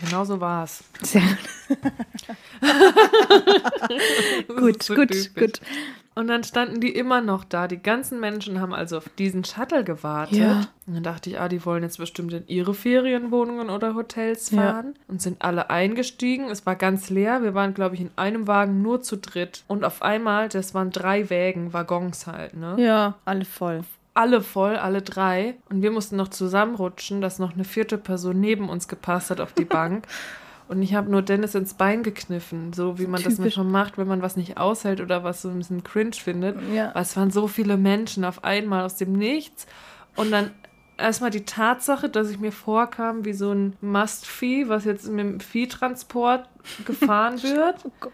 [0.00, 0.82] Genau so war es.
[1.02, 1.22] Sehr
[4.48, 5.34] gut, so gut, typisch.
[5.34, 5.60] gut.
[6.16, 7.66] Und dann standen die immer noch da.
[7.66, 10.38] Die ganzen Menschen haben also auf diesen Shuttle gewartet.
[10.38, 10.68] Ja.
[10.86, 14.62] Und dann dachte ich, ah, die wollen jetzt bestimmt in ihre Ferienwohnungen oder Hotels Ja.
[14.62, 14.94] fahren.
[15.08, 16.50] Und sind alle eingestiegen.
[16.50, 17.42] Es war ganz leer.
[17.42, 19.64] Wir waren, glaube ich, in einem Wagen nur zu dritt.
[19.66, 22.76] Und auf einmal, das waren drei Wägen, Waggons halt, ne?
[22.78, 23.82] Ja, alle voll.
[24.14, 25.56] Alle voll, alle drei.
[25.68, 29.52] Und wir mussten noch zusammenrutschen, dass noch eine vierte Person neben uns gepasst hat auf
[29.52, 30.06] die Bank.
[30.66, 33.56] Und ich habe nur Dennis ins Bein gekniffen, so wie man das Typisch.
[33.56, 36.56] manchmal macht, wenn man was nicht aushält oder was so ein bisschen cringe findet.
[36.72, 36.94] Ja.
[36.94, 39.66] Weil es waren so viele Menschen auf einmal aus dem Nichts.
[40.16, 40.52] Und dann
[40.96, 45.40] erstmal die Tatsache, dass ich mir vorkam wie so ein Mastvieh, was jetzt mit dem
[45.40, 46.48] Viehtransport
[46.86, 47.76] gefahren wird.
[47.84, 48.12] Oh Gott.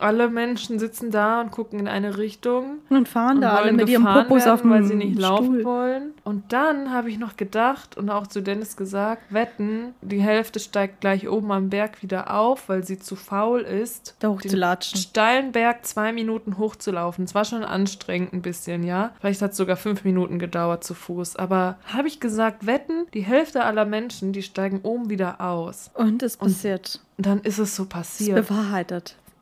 [0.00, 3.88] Alle Menschen sitzen da und gucken in eine Richtung Und fahren und da alle mit
[3.88, 5.64] ihrem Popos werden, auf dem weil sie nicht laufen Stuhl.
[5.64, 6.12] wollen.
[6.24, 11.00] Und dann habe ich noch gedacht und auch zu Dennis gesagt, wetten, die Hälfte steigt
[11.00, 14.98] gleich oben am Berg wieder auf, weil sie zu faul ist, Da den hochzulatschen.
[14.98, 17.24] steilen Berg zwei Minuten hochzulaufen.
[17.24, 19.12] Es war schon anstrengend ein bisschen, ja.
[19.20, 21.36] Vielleicht hat es sogar fünf Minuten gedauert zu Fuß.
[21.36, 25.90] Aber habe ich gesagt, wetten, die Hälfte aller Menschen, die steigen oben wieder aus.
[25.94, 27.00] Und es passiert.
[27.18, 28.50] Und dann ist es so Es passiert.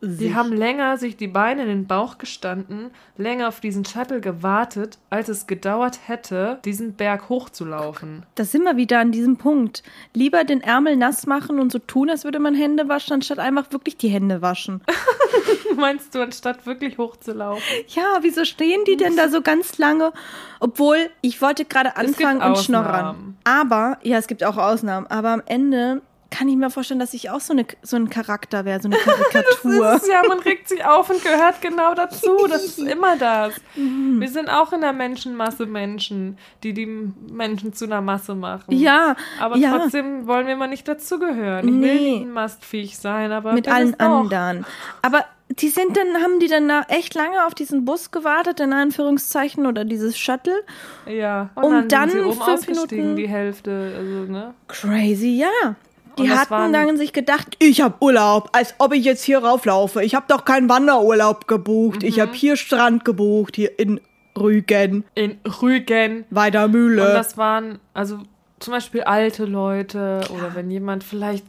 [0.00, 0.20] Bewahrheitet.
[0.20, 0.34] Die sich.
[0.34, 5.28] haben länger sich die Beine in den Bauch gestanden, länger auf diesen Shuttle gewartet, als
[5.28, 8.24] es gedauert hätte, diesen Berg hochzulaufen.
[8.34, 9.82] Da sind wir wieder an diesem Punkt.
[10.14, 13.72] Lieber den Ärmel nass machen und so tun, als würde man Hände waschen, anstatt einfach
[13.72, 14.82] wirklich die Hände waschen.
[15.76, 17.62] Meinst du, anstatt wirklich hochzulaufen?
[17.88, 20.12] Ja, wieso stehen die denn da so ganz lange?
[20.60, 22.88] Obwohl, ich wollte gerade anfangen und schnorren.
[22.88, 23.38] Ausnahmen.
[23.44, 27.30] Aber, ja, es gibt auch Ausnahmen, aber am Ende kann ich mir vorstellen, dass ich
[27.30, 29.80] auch so, eine, so ein Charakter wäre, so eine Karikatur.
[29.82, 32.46] Das ist ja, man regt sich auf und gehört genau dazu.
[32.48, 33.54] Das ist immer das.
[33.76, 34.20] Mhm.
[34.20, 38.74] Wir sind auch in der Menschenmasse Menschen, die die Menschen zu einer Masse machen.
[38.76, 39.78] ja, Aber ja.
[39.78, 41.66] trotzdem wollen wir mal nicht dazugehören.
[41.66, 42.10] Ich will Nee.
[42.18, 44.66] nicht ein Mastviech sein, aber mit allen anderen.
[45.02, 48.74] Aber die sind dann, haben die dann da echt lange auf diesen Bus gewartet, in
[48.74, 50.62] Anführungszeichen, oder dieses Shuttle.
[51.06, 51.48] Ja.
[51.54, 53.94] Und Um dann, sind dann sie oben fünf Minuten- die Hälfte.
[53.96, 54.52] Also, ne?
[54.68, 55.74] Crazy, ja.
[56.22, 60.02] Die hatten dann sich gedacht, ich habe Urlaub, als ob ich jetzt hier rauflaufe.
[60.02, 62.02] Ich habe doch keinen Wanderurlaub gebucht.
[62.02, 62.20] Ich Mhm.
[62.22, 64.00] habe hier Strand gebucht, hier in
[64.38, 66.24] Rügen, In Rügen.
[66.30, 67.06] Weidermühle.
[67.08, 68.18] Und das waren, also
[68.60, 71.44] zum Beispiel alte Leute oder wenn jemand vielleicht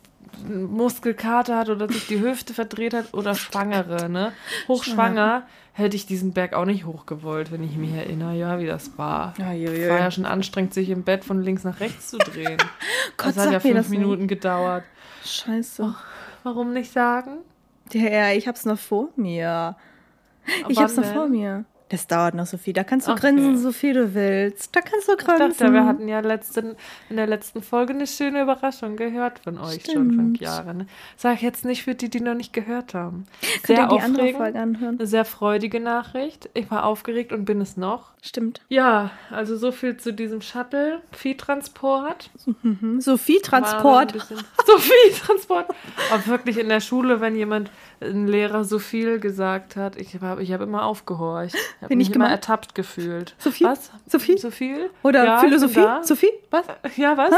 [0.47, 4.31] Muskelkater hat oder sich die Hüfte verdreht hat oder Schwangere, ne?
[4.67, 8.97] Hochschwanger hätte ich diesen Berg auch nicht hochgewollt, wenn ich mich erinnere, ja, wie das
[8.97, 9.33] war.
[9.39, 9.89] Uiuiui.
[9.89, 12.57] War ja schon anstrengend, sich im Bett von links nach rechts zu drehen.
[13.17, 13.99] Gott, das hat ja fünf das nicht.
[13.99, 14.83] Minuten gedauert.
[15.23, 15.95] Scheiße.
[16.43, 17.39] Warum nicht sagen?
[17.93, 19.75] Ja, ich hab's noch vor mir.
[20.67, 21.65] Ich Wann hab's noch vor mir.
[21.89, 22.73] Das dauert noch so viel.
[22.73, 23.21] Da kannst du Okay.
[23.21, 24.75] grinsen, so viel du willst.
[24.75, 25.49] Da kannst du Ich grinsen.
[25.57, 26.75] dachte, wir hatten ja letzten,
[27.09, 30.39] in der letzten Folge eine schöne Überraschung gehört von euch schon fünf Stimmt.
[30.41, 30.75] Jahre.
[30.75, 30.85] Ne?
[31.17, 33.25] Sag jetzt nicht für die, die noch nicht gehört haben.
[33.63, 34.97] Könnt ihr Sehr die andere Folge anhören?
[34.99, 36.49] eine sehr freudige Nachricht.
[36.53, 38.09] Ich war aufgeregt und bin es noch.
[38.21, 38.61] Stimmt.
[38.67, 42.29] Ja, also so viel zu diesem Shuttle, Viehtransport.
[42.63, 42.99] Mhm.
[43.43, 44.13] Transport.
[44.67, 45.67] So viel Transport.
[46.11, 50.41] Aber wirklich in der Schule, wenn jemand, ein Lehrer so viel gesagt hat, ich habe
[50.41, 51.55] ich hab immer aufgehorcht.
[51.55, 53.35] Ich habe mich ich immer ertappt gefühlt.
[53.37, 53.67] So viel?
[53.67, 53.91] Was?
[54.07, 54.37] So viel?
[54.37, 54.89] So viel?
[55.03, 55.85] Oder ja, Philosophie?
[56.03, 56.31] Sophie?
[56.51, 56.65] Was?
[56.95, 57.33] Ja, was?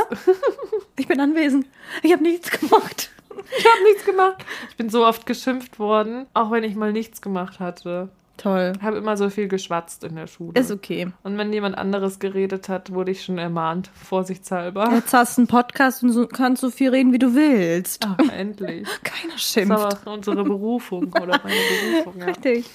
[0.97, 1.65] Ich bin anwesend.
[2.03, 3.09] Ich habe nichts gemacht.
[3.57, 4.45] Ich habe nichts gemacht.
[4.69, 8.09] Ich bin so oft geschimpft worden, auch wenn ich mal nichts gemacht hatte.
[8.37, 8.73] Toll.
[8.75, 10.59] Ich habe immer so viel geschwatzt in der Schule.
[10.59, 11.07] Ist okay.
[11.23, 14.89] Und wenn jemand anderes geredet hat, wurde ich schon ermahnt, vorsichtshalber.
[14.93, 18.03] Jetzt hast du einen Podcast und so, kannst so viel reden, wie du willst.
[18.07, 18.87] Ach, endlich.
[19.03, 19.71] Keiner Das ist schimpft.
[19.71, 21.55] aber unsere Berufung oder meine
[21.93, 22.25] Berufung, ja.
[22.25, 22.65] Richtig.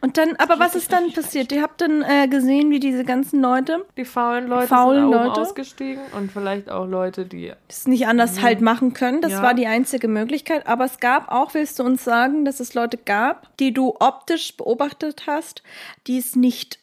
[0.00, 1.50] Und dann, aber was ist dann passiert?
[1.50, 5.40] Ihr habt dann äh, gesehen, wie diese ganzen Leute Die faulen Leute Faulen sind Leute?
[5.40, 9.20] ausgestiegen und vielleicht auch Leute, die es nicht anders halt machen können.
[9.20, 9.42] Das Ja.
[9.42, 10.66] war die einzige Möglichkeit.
[10.68, 14.56] Aber es gab auch, willst du uns sagen, dass es Leute gab, die du optisch
[14.56, 15.62] beobachtet hast,
[16.06, 16.78] die es nicht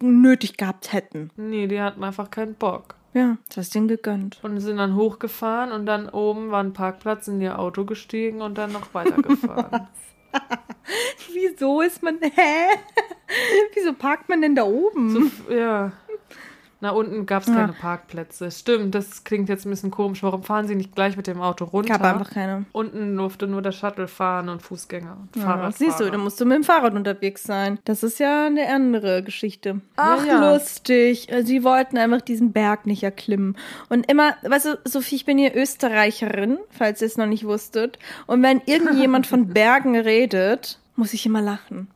[0.00, 1.30] nötig gehabt hätten.
[1.36, 2.96] Nee, die hatten einfach keinen Bock.
[3.12, 4.38] Ja, das hast du ihnen gegönnt.
[4.42, 8.56] Und sind dann hochgefahren und dann oben war ein Parkplatz in ihr Auto gestiegen und
[8.56, 9.88] dann noch weitergefahren.
[11.32, 12.68] Wieso ist man, hä?
[13.74, 15.32] Wieso parkt man denn da oben?
[15.50, 15.92] ja.
[16.82, 17.54] Na, unten gab es Ja.
[17.56, 18.50] keine Parkplätze.
[18.50, 20.22] Stimmt, das klingt jetzt ein bisschen komisch.
[20.22, 21.98] Warum fahren sie nicht gleich mit dem Auto runter?
[21.98, 22.64] Gab einfach keine.
[22.72, 25.72] Unten durfte nur der Shuttle fahren und Fußgänger und Ja, Fahrradfahrer.
[25.72, 27.78] siehst du, da musst du mit dem Fahrrad unterwegs sein.
[27.84, 29.80] Das ist ja eine andere Geschichte.
[29.96, 30.52] Ach, ja.
[30.54, 31.28] lustig.
[31.42, 33.56] Sie wollten einfach diesen Berg nicht erklimmen.
[33.90, 37.98] Und immer, weißt du, Sophie, ich bin hier Österreicherin, falls ihr es noch nicht wusstet.
[38.26, 41.88] Und wenn irgendjemand von Bergen redet, muss ich immer lachen.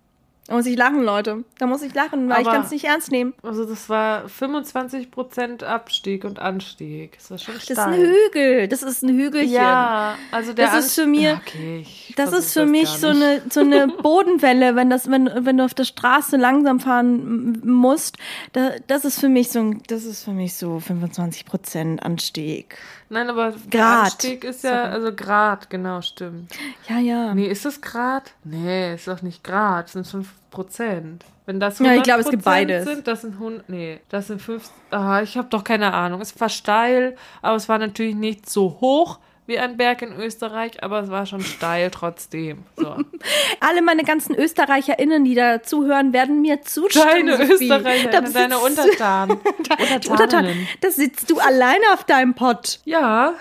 [0.46, 1.42] Da muss ich lachen, Leute.
[1.59, 3.33] Da muss ich lachen, weil ich Aber- kann es nicht ernst nehmen.
[3.42, 7.16] Also das war 25% Abstieg und Anstieg.
[7.18, 7.76] Das war schon Das steil.
[7.76, 8.68] ist ein Hügel.
[8.68, 9.52] Das ist ein Hügelchen.
[9.54, 13.07] Ja, also der Das ist für mir- Okay, ich Das ist für mich gar so
[13.09, 18.18] eine, so eine Bodenwelle, wenn das, wenn, wenn du auf der Straße langsam fahren musst.
[18.52, 22.76] Da, das ist für mich so ein, das ist für mich so 25 Prozent Anstieg.
[23.14, 24.07] Nein, aber Grad.
[24.07, 26.53] Anstieg ist ja, also Grad, genau, stimmt.
[26.88, 27.33] Ja, ja.
[27.33, 28.33] Nee, ist das Grad?
[28.42, 31.24] Nee, ist doch nicht Grad, sind 5 Prozent.
[31.46, 32.85] Wenn das Ja, ich glaube, es 100% gibt beides.
[32.87, 36.20] Sind, das sind 100, nee, das sind 5, ah, ich habe doch keine Ahnung.
[36.20, 40.83] Es war steil, aber es war natürlich nicht so hoch wie ein Berg in Österreich,
[40.83, 42.64] aber es war schon steil trotzdem.
[42.76, 42.96] So.
[43.61, 47.26] Alle meine ganzen ÖsterreicherInnen, die da zuhören, werden mir zustimmen.
[47.26, 47.64] Deine Sophie.
[47.64, 49.38] Österreicher, Da deine Untertanen.
[49.44, 50.11] Untertan.
[50.11, 50.68] Untertaninnen.
[50.80, 52.80] Da sitzt du alleine auf deinem Pott.
[52.85, 53.35] Ja,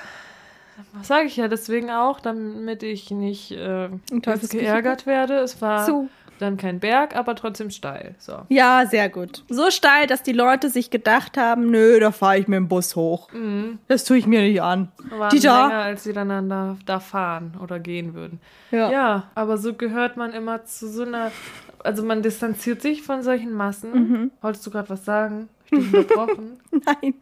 [0.97, 3.89] das sage ich ja deswegen auch, damit ich nicht äh,
[4.49, 5.35] geärgert werde.
[5.35, 6.07] Es war So.
[6.39, 8.15] Dann kein Berg, aber trotzdem steil.
[8.17, 8.39] So.
[8.49, 9.43] Ja, sehr gut.
[9.49, 12.95] So steil, dass die Leute sich gedacht haben, nö, da fahre ich mit dem Bus
[12.95, 13.29] hoch.
[13.87, 14.91] Das tue ich mir nicht an.
[15.09, 15.67] Waren Die da.
[15.67, 18.39] länger, als sie dann da, da fahren oder gehen würden.
[18.71, 18.91] Ja.
[18.91, 21.31] Ja, aber so gehört man immer zu so einer.
[21.79, 23.91] Also man distanziert sich von solchen Massen.
[23.93, 24.31] Mhm.
[24.41, 25.49] Wolltest du gerade was sagen?
[25.65, 26.59] Ich dich unterbrochen?
[26.71, 27.15] Nein.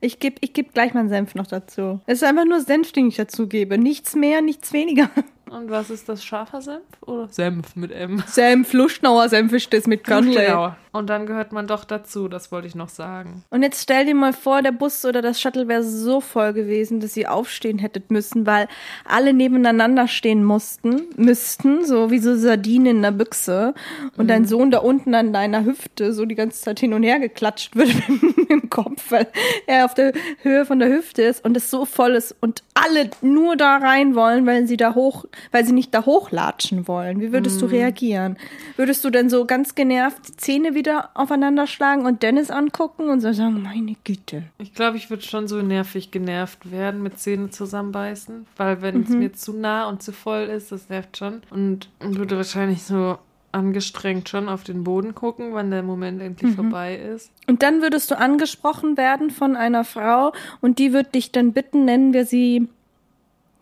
[0.00, 2.00] Ich gebe ich geb gleich meinen Senf noch dazu.
[2.04, 3.78] Es ist einfach nur Senf, den ich dazu gebe.
[3.78, 5.08] Nichts mehr, nichts weniger.
[5.50, 6.24] Und was ist das?
[6.24, 8.22] Scharfer Senf oder Senf mit M?
[8.26, 10.76] Senf, Luschnauer Senf ist das mit Körnle.
[10.94, 13.42] Und dann gehört man doch dazu, das wollte ich noch sagen.
[13.50, 17.00] Und jetzt stell dir mal vor, der Bus oder das Shuttle wäre so voll gewesen,
[17.00, 18.68] dass ihr aufstehen hättet müssen, weil
[19.04, 23.74] alle nebeneinander stehen mussten, müssten, so wie so Sardinen in der Büchse.
[24.16, 27.18] Und dein Sohn da unten an deiner Hüfte so die ganze Zeit hin und her
[27.18, 29.26] geklatscht wird mit dem Kopf, weil
[29.66, 33.10] er auf der Höhe von der Hüfte ist und es so voll ist und alle
[33.20, 37.20] nur da rein wollen, weil sie da hoch, weil sie nicht da hochlatschen wollen.
[37.20, 38.36] Wie würdest du reagieren?
[38.76, 43.20] Würdest du denn so ganz genervt die Zähne wieder aufeinander schlagen und Dennis angucken und
[43.20, 44.44] so sagen, meine Güte.
[44.58, 49.10] Ich glaube, ich würde schon so nervig genervt werden mit Zähne zusammenbeißen, weil wenn es
[49.10, 51.42] mir zu nah und zu voll ist, das nervt schon.
[51.50, 53.18] Und würde wahrscheinlich so
[53.54, 57.30] angestrengt schon auf den Boden gucken, wann der Moment endlich vorbei ist.
[57.46, 61.84] Und dann würdest du angesprochen werden von einer Frau und die wird dich dann bitten,
[61.84, 62.68] nennen wir sie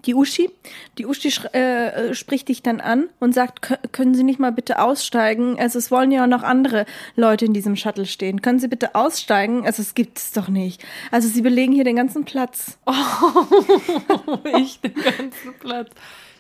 [0.07, 0.51] die Uschi.
[0.99, 4.41] Die Uschi sch- äh, äh, spricht dich dann an und sagt, "Kö- können Sie nicht
[4.41, 5.59] mal bitte aussteigen?
[5.59, 6.87] Also es wollen ja auch noch andere
[7.17, 8.43] Leute in diesem Shuttle stehen.
[8.43, 9.65] Können Sie bitte aussteigen?
[9.65, 10.85] Also es gibt es doch nicht.
[11.11, 12.79] Also Sie belegen hier den ganzen Platz.
[14.59, 15.91] ich den ganzen Platz.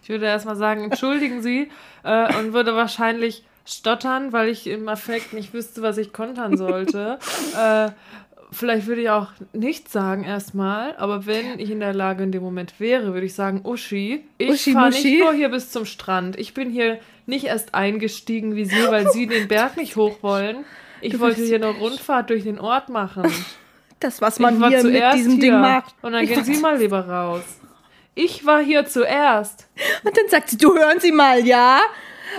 [0.02, 1.70] Ich würde erstmal sagen, entschuldigen Sie
[2.02, 7.18] äh, und würde wahrscheinlich stottern, weil ich im Affekt nicht wüsste, was ich kontern sollte.
[7.56, 7.90] äh,
[8.52, 12.42] vielleicht würde ich auch nichts sagen erstmal, aber wenn ich in der Lage in dem
[12.42, 16.38] Moment wäre, würde ich sagen, Uschi, ich fahre nicht nur hier bis zum Strand.
[16.38, 20.64] Ich bin hier nicht erst eingestiegen wie Sie, weil Sie den Berg nicht hoch wollen.
[21.00, 23.24] Ich Du wollte hier eine Rundfahrt durch den Ort machen.
[24.00, 25.40] Das, was Ich man war hier mit diesem hier.
[25.40, 25.94] Ding macht.
[26.02, 27.42] Und dann Ich gehen Sie mal lieber raus.
[28.14, 29.68] Ich war hier zuerst.
[30.04, 31.80] Und dann sagt sie, du hören Sie mal, ja?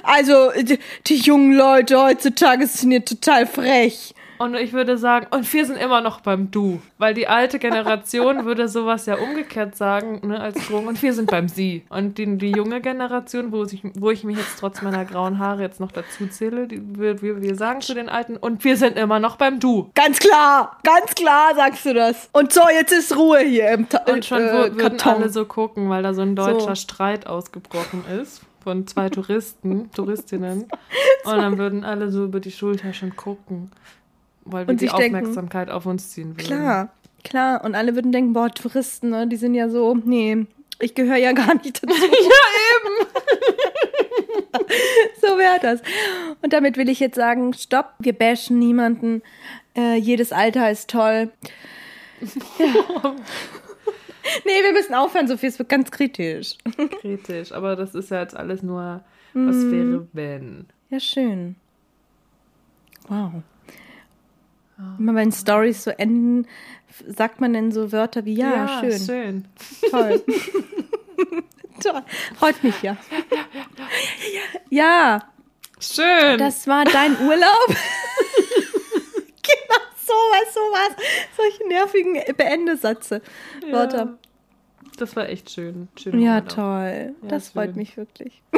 [0.03, 4.12] Also, die, die jungen Leute heutzutage sind hier total frech.
[4.39, 6.81] Und ich würde sagen, und wir sind immer noch beim Du.
[6.97, 10.87] Weil die alte Generation würde sowas ja umgekehrt sagen, ne, als Drohung.
[10.87, 11.85] Und wir sind beim Sie.
[11.89, 15.61] Und die, die junge Generation, wo ich, wo ich mich jetzt trotz meiner grauen Haare
[15.61, 19.19] jetzt noch dazu zähle, die, wir, wir, sagen zu den Alten, und wir sind immer
[19.19, 19.89] noch beim Du.
[19.95, 22.29] Ganz klar, ganz klar sagst du das.
[22.33, 25.13] Und so, jetzt ist Ruhe hier im Ta Und schon äh, wür- würden Karton.
[25.15, 26.75] alle so gucken, weil da so ein deutscher So.
[26.75, 28.41] Streit ausgebrochen ist.
[28.63, 30.63] von zwei Touristen, Touristinnen.
[31.25, 33.71] Und dann würden alle so über die Schulter schon gucken,
[34.45, 36.45] weil wir Und die sich denken, Aufmerksamkeit auf uns ziehen würden.
[36.45, 36.89] Klar,
[37.23, 37.63] klar.
[37.63, 40.45] Und alle würden denken, boah, Touristen, ne, die sind ja so, nee,
[40.79, 41.95] ich gehöre ja gar nicht dazu.
[42.01, 42.39] Ja,
[42.75, 43.07] eben.
[45.21, 45.81] so wäre das.
[46.41, 49.21] Und damit will ich jetzt sagen, stopp, wir bashen niemanden.
[49.75, 51.31] Äh, jedes Alter ist toll.
[52.59, 52.65] Ja.
[54.45, 56.55] nee, wir müssen aufhören, Sophie, es wird ganz kritisch.
[57.01, 59.03] Kritisch, aber das ist ja jetzt alles nur,
[59.33, 59.71] was Mhm.
[59.71, 60.65] wäre, wenn.
[60.89, 61.55] Ja, schön.
[63.07, 63.41] Wow.
[64.99, 66.47] Immer wenn Stories so enden,
[67.07, 69.45] sagt man denn so Wörter wie ja, schön, schön.
[69.89, 70.23] toll.
[71.81, 72.03] toll.
[72.37, 72.97] Freut mich ja.
[74.69, 75.23] Ja,
[75.79, 76.37] Schön.
[76.37, 77.67] das war dein Urlaub.
[77.67, 80.95] genau sowas, sowas.
[81.35, 83.21] Solche nervigen Beendesätze.
[83.69, 84.17] Wörter.
[85.03, 85.89] Das war echt schön.
[85.99, 86.47] schön Ja, Urlaub.
[86.47, 87.15] toll.
[87.23, 87.75] Ja, das freut schön.
[87.75, 88.41] mich wirklich.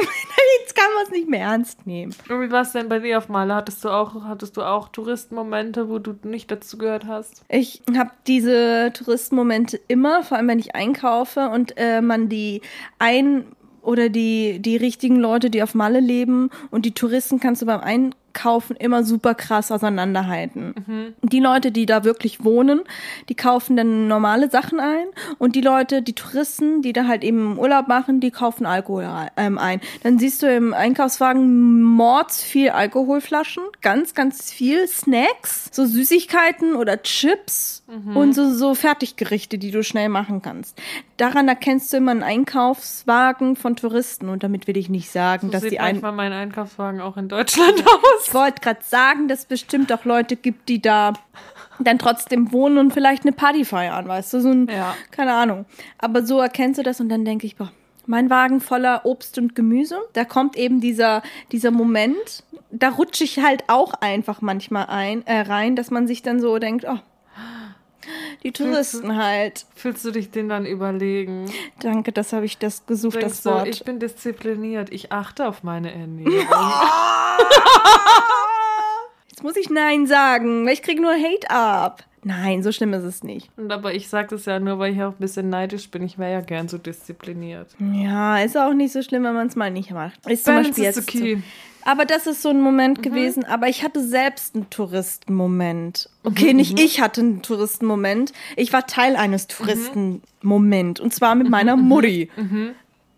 [0.60, 2.14] Jetzt kann man es nicht mehr ernst nehmen.
[2.28, 3.52] Und wie war es denn bei dir auf Malle?
[3.52, 7.42] Hattest du auch, hattest du auch Touristenmomente, wo du nicht dazu gehört hast?
[7.48, 12.60] Ich habe diese Touristenmomente immer, vor allem wenn ich einkaufe und äh, man die
[13.00, 13.46] ein
[13.82, 17.80] oder die die richtigen Leute, die auf Malle leben und die Touristen kannst du beim
[17.80, 18.14] Einkaufen
[18.78, 21.14] immer super krass auseinanderhalten.
[21.22, 22.82] Die Leute, die da wirklich wohnen,
[23.28, 25.06] die kaufen dann normale Sachen ein
[25.38, 29.58] und die Leute, die Touristen, die da halt eben Urlaub machen, die kaufen Alkohol ähm,
[29.58, 29.80] ein.
[30.02, 37.02] Dann siehst du im Einkaufswagen mords viel Alkoholflaschen, ganz, ganz viel Snacks, so Süßigkeiten oder
[37.02, 37.82] Chips
[38.14, 40.76] und so, so Fertiggerichte, die du schnell machen kannst.
[41.16, 45.52] Daran erkennst du immer einen Einkaufswagen von Touristen und damit will ich nicht sagen, So
[45.52, 48.25] dass sieht die ein manchmal mein Einkaufswagen auch in Deutschland aus.
[48.26, 51.12] Ich wollte gerade sagen, dass es bestimmt auch Leute gibt, die da
[51.78, 54.94] dann trotzdem wohnen und vielleicht eine Party feiern, weißt du, so ein, Ja.
[55.10, 55.66] keine Ahnung.
[55.98, 57.70] Aber so erkennst du das und dann denke ich, boah,
[58.06, 63.38] mein Wagen voller Obst und Gemüse, da kommt eben dieser, dieser Moment, da rutsche ich
[63.40, 66.98] halt auch einfach manchmal ein, äh, rein, dass man sich dann so denkt, oh,
[68.42, 69.66] die Touristen halt.
[69.74, 71.50] Fühlst du dich den dann überlegen?
[71.80, 73.68] Danke, das habe ich das gesucht, Denkst das du, Wort.
[73.68, 76.46] ich bin diszipliniert, ich achte auf meine Ernährung.
[79.30, 82.02] Jetzt muss ich Nein sagen, weil ich kriege nur Hate ab.
[82.24, 83.50] Nein, so schlimm ist es nicht.
[83.56, 86.02] Und aber ich sage das ja nur, weil ich auch ein bisschen neidisch bin.
[86.02, 87.68] Ich wäre ja gern so diszipliniert.
[87.78, 90.26] Ja, ist auch nicht so schlimm, wenn man es mal nicht macht.
[90.28, 91.36] Ist zum Beispiel is jetzt the key.
[91.86, 93.44] Aber das ist so ein Moment gewesen.
[93.44, 96.08] Aber ich hatte selbst einen Touristenmoment.
[96.24, 98.32] Okay, nicht ich hatte einen Touristenmoment.
[98.56, 101.00] Ich war Teil eines Touristenmoment.
[101.00, 102.30] Und zwar mit meiner Mutti.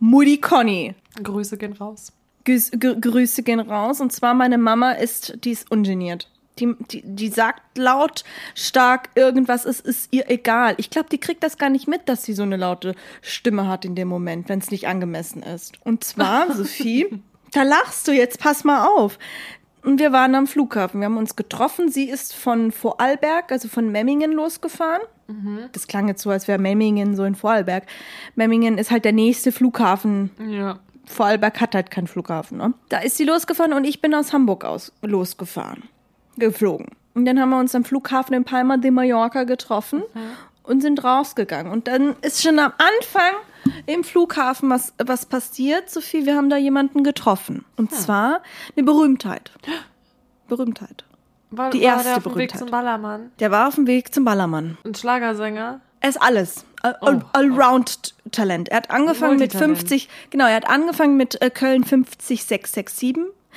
[0.00, 0.94] Mutti Conny.
[1.22, 2.12] Grüße gehen raus.
[2.44, 4.00] Grüß, Gr- Grüße gehen raus.
[4.00, 6.30] Und zwar meine Mama ist, die ist ungeniert.
[6.58, 8.24] Die, die, die sagt laut,
[8.56, 10.74] stark irgendwas, es ist ihr egal.
[10.78, 13.84] Ich glaube, die kriegt das gar nicht mit, dass sie so eine laute Stimme hat
[13.84, 15.78] in dem Moment, wenn es nicht angemessen ist.
[15.84, 17.06] Und zwar, Sophie,
[17.52, 19.18] da lachst du jetzt, pass mal auf.
[19.84, 21.88] Und wir waren am Flughafen, wir haben uns getroffen.
[21.90, 25.02] Sie ist von Vorarlberg, also von Memmingen losgefahren.
[25.72, 27.84] Das klang jetzt so, als wäre Memmingen so in Vorarlberg.
[28.34, 30.78] Memmingen ist halt der nächste Flughafen Ja.
[31.04, 32.58] Vorarlberg hat halt keinen Flughafen.
[32.58, 32.74] Ne?
[32.88, 35.84] Da ist sie losgefahren und ich bin aus Hamburg aus losgefahren,
[36.36, 36.88] geflogen.
[37.14, 40.02] Und dann haben wir uns am Flughafen in Palma de Mallorca getroffen
[40.62, 41.72] und sind rausgegangen.
[41.72, 43.32] Und dann ist schon am Anfang
[43.86, 46.26] im Flughafen was, was passiert, Sophie.
[46.26, 47.64] Wir haben da jemanden getroffen.
[47.76, 48.42] Und zwar
[48.76, 49.50] eine Berühmtheit.
[50.48, 51.04] Berühmtheit.
[51.50, 53.32] War, Die war erste der auf dem Weg zum Ballermann?
[53.40, 54.76] Der war auf dem Weg zum Ballermann.
[54.84, 55.80] Ein Schlagersänger?
[56.00, 56.64] Er ist alles.
[56.82, 58.68] All- all- Allround-Talent.
[58.68, 59.78] Er hat angefangen mit Multitalent.
[59.78, 63.16] 50, genau, er hat angefangen mit äh, Köln 50667.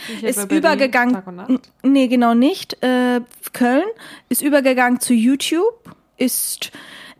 [0.09, 1.59] Nicht Ist Berlin, übergegangen.
[1.83, 2.81] Nee, genau nicht.
[2.81, 3.21] Äh,
[3.53, 3.83] Köln
[4.29, 6.71] ist übergegangen zu YouTube, ist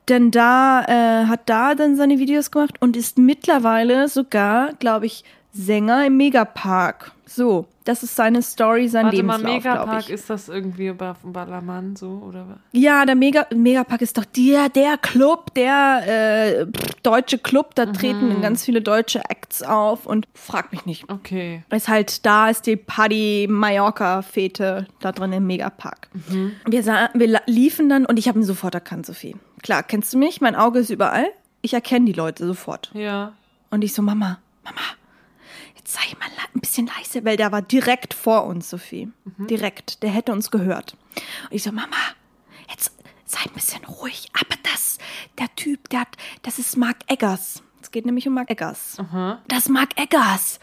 [0.06, 5.24] dann da, äh, hat da dann seine Videos gemacht und ist mittlerweile sogar, glaube ich,
[5.54, 7.12] Sänger im Megapark.
[7.26, 10.88] So, das ist seine Story, sein Warte mal, Lebenslauf, glaube Megapark, ist das irgendwie
[11.24, 12.22] dem Ballermann so?
[12.28, 12.46] Oder?
[12.48, 12.58] was?
[12.74, 16.66] Ja, der Mega Megapark ist doch der, der Club, der äh,
[17.04, 17.74] deutsche Club.
[17.76, 21.10] Da treten ganz viele deutsche Acts auf und frag mich nicht.
[21.10, 21.64] Okay.
[21.70, 26.10] Ist halt da ist die Party Mallorca Fete da drin im Megapark.
[26.68, 29.36] Wir, sah, wir la- liefen dann und ich habe ihn sofort erkannt, Sophie.
[29.64, 30.42] Klar, kennst du mich?
[30.42, 31.28] Mein Auge ist überall.
[31.62, 32.92] Ich erkenne die Leute sofort.
[32.94, 33.34] Ja.
[33.70, 34.82] Und ich so, Mama, Mama,
[35.94, 39.12] sei mal ein bisschen leise, weil der war direkt vor uns, Sophie.
[39.50, 40.04] Direkt.
[40.04, 40.96] Der hätte uns gehört.
[41.50, 41.96] Und ich so, Mama,
[42.70, 42.92] jetzt
[43.26, 44.28] sei ein bisschen ruhig.
[44.34, 44.98] Aber das,
[45.40, 47.64] der Typ, der hat, das ist Mark Eggers.
[47.82, 48.98] Es geht nämlich um Mark Eggers.
[49.48, 50.60] Das Mark Eggers.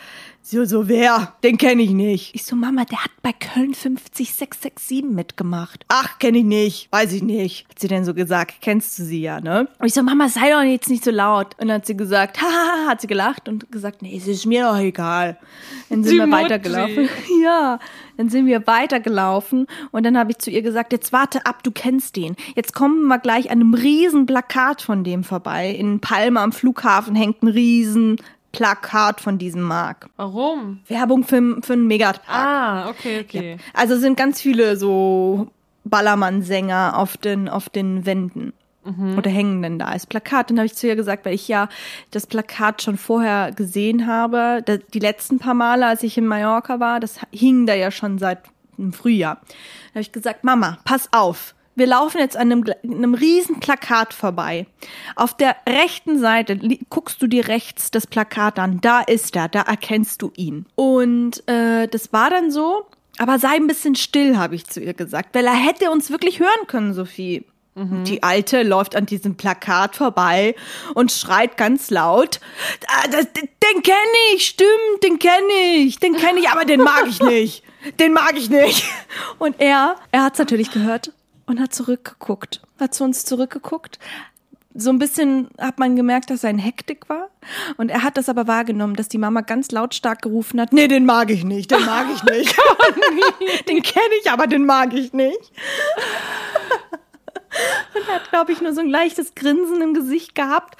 [0.50, 1.34] So, so wer?
[1.44, 2.34] Den kenne ich nicht.
[2.34, 5.84] Ich so, Mama, der hat bei Köln 50667 mitgemacht.
[5.88, 6.90] Ach, kenne ich nicht.
[6.90, 7.68] Weiß ich nicht.
[7.68, 9.68] Hat sie denn so gesagt, kennst du sie ja, ne?
[9.78, 11.48] Und ich so, Mama, sei doch jetzt nicht so laut.
[11.58, 14.62] Und dann hat sie gesagt, haha, hat sie gelacht und gesagt, nee, es ist mir
[14.62, 15.36] doch egal.
[15.90, 17.10] Dann sind Die wir weitergelaufen.
[17.42, 17.78] Ja,
[18.16, 21.70] dann sind wir weitergelaufen und dann habe ich zu ihr gesagt, jetzt warte ab, du
[21.70, 22.34] kennst den.
[22.56, 25.70] Jetzt kommen wir gleich an einem riesen Plakat von dem vorbei.
[25.70, 28.16] In Palma am Flughafen hängt ein riesen
[28.58, 30.10] Plakat von diesem Mark.
[30.16, 30.80] Warum?
[30.88, 32.24] Werbung für, für einen Megapark.
[32.26, 33.56] Ah, okay, okay.
[33.72, 35.52] Also sind ganz viele so
[35.84, 38.52] Ballermann-Sänger auf den, auf den Wänden.
[39.16, 40.50] Oder hängen denn da als Plakat?
[40.50, 41.68] Dann habe ich zu ihr gesagt, weil ich ja
[42.10, 44.64] das Plakat schon vorher gesehen habe.
[44.94, 48.38] Die letzten paar Male, als ich in Mallorca war, das hing da ja schon seit
[48.76, 49.36] dem Frühjahr.
[49.42, 51.54] Da habe ich gesagt, Mama, pass auf.
[51.78, 54.66] Wir laufen jetzt an einem, einem riesen Plakat vorbei.
[55.14, 56.58] Auf der rechten Seite
[56.90, 58.80] guckst du dir rechts das Plakat an.
[58.80, 60.66] Da ist er, da erkennst du ihn.
[60.74, 62.86] Und äh, das war dann so,
[63.18, 66.40] aber sei ein bisschen still, habe ich zu ihr gesagt, weil er hätte uns wirklich
[66.40, 67.44] hören können, Sophie.
[67.80, 70.56] Die Alte läuft an diesem Plakat vorbei
[70.94, 72.40] und schreit ganz laut,
[72.88, 77.04] "Ah, das, den kenne ich, stimmt, den kenne ich, den kenne ich, aber den mag
[77.06, 77.62] ich nicht.
[78.00, 78.84] Den mag ich nicht.
[79.38, 81.12] Und er, er hat es natürlich gehört
[81.48, 83.98] und hat zurückgeguckt, hat zu uns zurückgeguckt.
[84.74, 87.30] So ein bisschen hat man gemerkt, dass er in Hektik war.
[87.78, 91.04] Und er hat das aber wahrgenommen, dass die Mama ganz lautstark gerufen hat, nee, den
[91.04, 92.54] mag ich nicht, den mag ich nicht.
[93.68, 95.40] den kenne ich, aber den mag ich nicht.
[97.94, 100.76] Und er hat, glaube ich, nur so ein leichtes Grinsen im Gesicht gehabt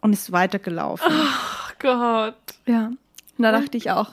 [0.00, 1.06] und ist weitergelaufen.
[1.08, 2.34] Ach Gott.
[2.66, 2.86] Ja.
[2.86, 2.98] Und
[3.38, 4.10] da dachte ich auch,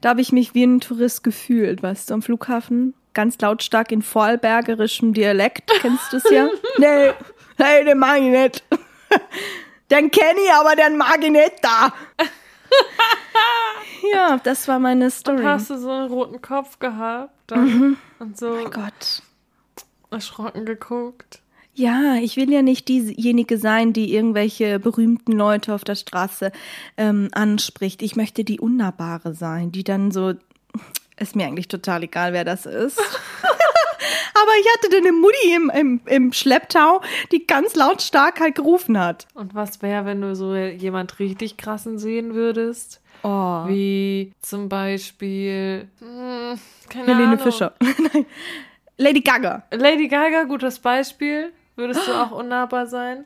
[0.00, 2.94] da habe ich mich wie ein Tourist gefühlt, weißt du, am Flughafen.
[3.16, 5.72] Ganz lautstark in vorarlbergerischem Dialekt.
[5.80, 6.50] Kennst du es ja?
[6.76, 7.12] nee,
[7.56, 8.62] nee, den mag ich nicht.
[9.90, 11.92] Den kenne ich, aber den mag ich nicht da.
[14.12, 15.44] ja, das war meine Story.
[15.44, 19.22] Hast du so einen roten Kopf gehabt dann und so Oh Gott.
[20.10, 21.40] erschrocken geguckt?
[21.72, 26.50] Ja, ich will ja nicht diejenige sein, die irgendwelche berühmten Leute auf der Straße
[26.96, 28.02] ähm, anspricht.
[28.02, 30.34] Ich möchte die Unnahbare sein, die dann so.
[31.18, 32.98] Ist mir eigentlich total egal, wer das ist.
[34.34, 37.00] Aber ich hatte dann eine Mutti im, im, im Schlepptau,
[37.32, 39.26] die ganz lautstark halt gerufen hat.
[39.34, 43.00] Und was wäre, wenn du so jemand richtig krassen sehen würdest?
[43.22, 43.64] Oh.
[43.66, 46.58] Wie zum Beispiel, hm,
[46.90, 47.38] keine Helene Ahnung.
[47.38, 47.74] Fischer.
[47.80, 48.26] Nein.
[48.98, 49.64] Lady Gaga.
[49.72, 51.52] Lady Gaga, gutes Beispiel.
[51.74, 53.24] Würdest du auch unnahbar sein?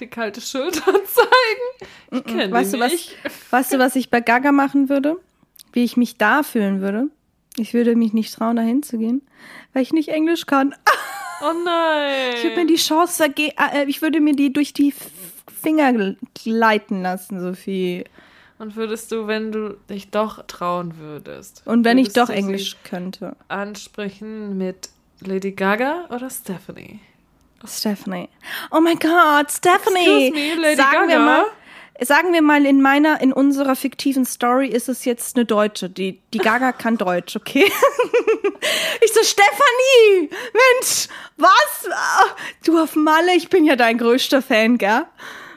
[0.00, 1.90] Die kalte Schulter zeigen?
[2.10, 3.16] Ich kenne Weißt du, was, nicht.
[3.50, 5.16] weißt du, was ich bei Gaga machen würde?
[5.72, 7.08] Wie ich mich da fühlen würde?
[7.58, 9.22] Ich würde mich nicht trauen, da hinzugehen,
[9.72, 10.74] weil ich nicht Englisch kann.
[11.40, 12.34] Oh nein.
[12.34, 14.92] Ich würde mir die Chance vergehen, äh, ich würde mir die durch die
[15.62, 18.02] Finger gl- gleiten lassen, Sophie.
[18.58, 21.62] Und würdest du, wenn du dich doch trauen würdest?
[21.64, 23.36] Und wenn ich doch Englisch könnte.
[23.46, 24.88] ansprechen mit
[25.20, 26.98] Lady Gaga oder Stephanie?
[27.64, 28.28] Stephanie.
[28.72, 30.26] Oh mein Gott, Stephanie.
[30.28, 31.24] Excuse me, Lady sagen wir Gaga?
[31.24, 31.44] mal,
[32.00, 35.90] sagen wir mal in meiner, in unserer fiktiven Story ist es jetzt eine Deutsche.
[35.90, 37.64] Die, die Gaga kann Deutsch, okay?
[39.02, 41.88] ich so, Stephanie, Mensch, was?
[41.90, 42.26] Ah,
[42.64, 45.04] Du auf Malle, ich bin ja dein größter Fan, gell?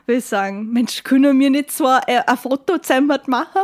[0.07, 3.61] Will ich sagen, Mensch, können wir nicht so ein, ein Foto zusammen machen?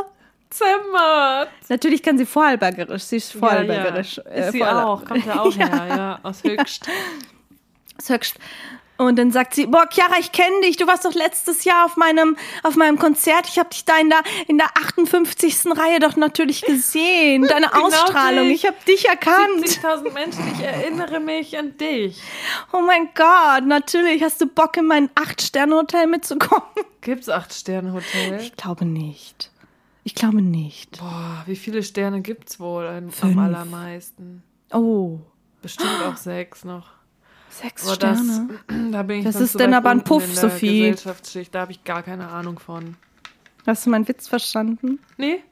[0.50, 1.50] Zemmert!
[1.68, 4.18] Natürlich kann sie Vorarlbergerisch, sie ist Vorarlbergerisch.
[4.18, 4.32] Ja, ja.
[4.48, 6.88] äh, sie Vorarl- auch, kommt ja auch her, ja, aus Höchst.
[7.98, 8.36] Das höchst.
[8.98, 10.78] Und dann sagt sie, boah, Chiara, ich kenne dich.
[10.78, 13.48] Du warst doch letztes Jahr auf meinem, auf meinem Konzert.
[13.48, 15.66] Ich habe dich da in der, in der 58.
[15.78, 17.44] Reihe doch natürlich gesehen.
[17.48, 18.48] Deine Genau Ausstrahlung.
[18.48, 18.64] dich.
[18.64, 19.64] Ich habe dich erkannt.
[19.66, 22.20] 70.000 Menschen, ich erinnere mich an dich.
[22.74, 24.24] Oh mein Gott, natürlich.
[24.24, 26.64] Hast du Bock, in mein Acht-Sterne-Hotel mitzukommen?
[27.02, 28.40] Gibt's acht Sterne Hotel?
[28.42, 29.52] Ich glaube nicht.
[30.04, 31.00] Ich glaube nicht.
[31.00, 34.44] Boah, wie viele Sterne gibt's wohl ein, am allermeisten?
[34.74, 35.20] Oh,
[35.62, 36.97] Bestimmt auch sechs noch.
[37.62, 38.50] Sechs Aber das, Sterne.
[38.92, 40.92] da bin ich Das ist zu denn aber ein Puff, Sophie.
[40.92, 42.96] Gesellschaftsschicht, da habe ich gar keine Ahnung von.
[43.66, 45.00] Hast du meinen Witz verstanden?
[45.18, 45.44] Nee?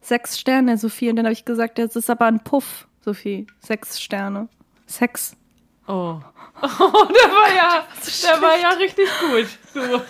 [0.00, 1.10] Sechs Sterne, Sophie.
[1.10, 3.46] Und dann habe ich gesagt, das ist aber ein Puff, Sophie.
[3.60, 4.48] Sechs Sterne.
[4.86, 5.36] Sechs.
[5.86, 6.20] Oh.
[6.62, 7.86] Oh, der war ja,
[8.22, 9.46] der war ja richtig gut.
[9.72, 9.80] Du.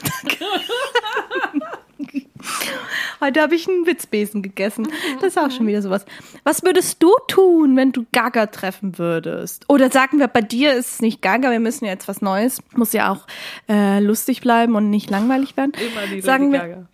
[3.21, 4.89] Heute habe ich einen Witzbesen gegessen.
[5.21, 6.05] Das ist auch schon wieder sowas.
[6.45, 9.65] Was würdest du tun, wenn du Gaga treffen würdest?
[9.69, 12.61] Oder sagen wir, bei dir ist es nicht Gaga, wir müssen ja jetzt was Neues.
[12.75, 13.27] Muss ja auch
[13.69, 15.73] äh, lustig bleiben und nicht langweilig werden.
[15.75, 16.87] Immer die Sagen wir, Gaga.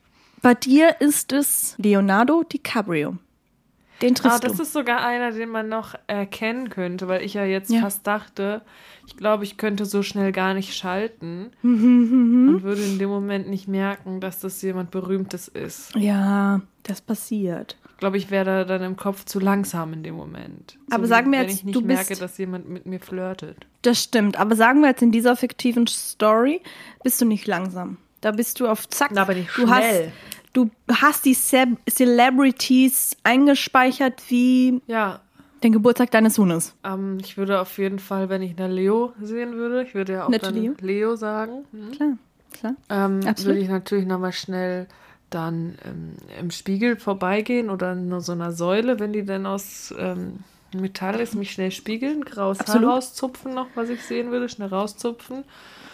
[0.43, 3.17] bei dir ist es Leonardo DiCaprio.
[4.03, 4.63] Den Ah, triffst das du.
[4.63, 7.81] ist sogar einer, den man noch erkennen könnte, weil ich ja jetzt Ja.
[7.81, 8.63] fast dachte,
[9.07, 13.49] ich glaube, ich könnte so schnell gar nicht schalten Mhm, und würde in dem Moment
[13.49, 15.95] nicht merken, dass das jemand Berühmtes ist.
[15.97, 17.77] Ja, das passiert.
[17.93, 20.77] Ich glaube, ich wäre da dann im Kopf zu langsam in dem Moment.
[20.91, 23.01] Aber wie sag mir wenn jetzt, ich nicht du merke, bist- dass jemand mit mir
[23.01, 23.67] flirtet.
[23.81, 24.39] Das stimmt.
[24.39, 26.61] Aber sagen wir jetzt in dieser fiktiven Story,
[27.03, 27.97] bist du nicht langsam.
[28.21, 29.15] Da bist du auf Zack.
[29.27, 30.07] Bin ich du schnell.
[30.09, 35.21] Hast, du hast die Ce Celebrities eingespeichert wie Ja,
[35.63, 36.75] den Geburtstag deines Sohnes.
[36.85, 40.27] ähm, ich würde auf jeden Fall, wenn ich eine Leo sehen würde, ich würde ja
[40.27, 41.17] auch dann Leo.
[41.17, 42.19] Sagen, hm, Klar,
[42.53, 42.75] klar.
[42.89, 44.87] ähm, würde ich natürlich nochmal schnell
[45.31, 50.41] dann ähm, im Spiegel vorbeigehen oder in so einer Säule, wenn die dann aus ähm,
[50.73, 52.89] Metall ist, mich schnell spiegeln, graues Absolut.
[52.89, 55.45] Haar rauszupfen noch, was ich sehen würde, schnell rauszupfen.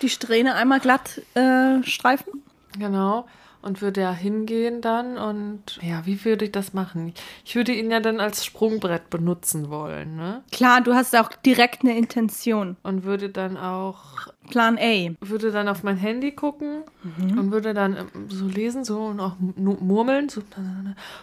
[0.02, 2.42] Die Strähne einmal glatt äh, streifen.
[2.78, 3.26] Genau.
[3.62, 7.14] Und würde ja hingehen dann und ja, wie würde ich das machen?
[7.44, 10.42] Ich würde ihn ja dann als Sprungbrett benutzen wollen, ne?
[10.50, 12.76] Klar, du hast auch direkt eine Intention.
[12.82, 15.10] Und würde dann auch, Plan A.
[15.20, 17.38] würde dann auf mein Handy gucken Mhm.
[17.38, 20.42] und würde dann ähm, so lesen, so und auch murmeln so,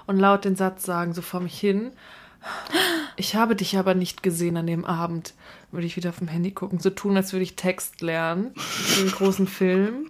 [0.08, 1.92] und laut den Satz sagen, so vor mich hin.
[3.18, 5.34] Ich habe dich aber nicht gesehen an dem Abend.
[5.72, 8.54] Würde ich wieder auf dem Handy gucken, so tun, als würde ich Text lernen.
[8.98, 10.10] Den großen Film.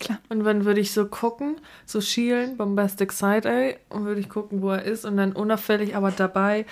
[0.00, 0.18] Klar.
[0.30, 4.70] Und dann würde ich so gucken, so schielen, Bombastic Side-Eye, und würde ich gucken, wo
[4.70, 6.64] er ist, und dann unauffällig, aber dabei,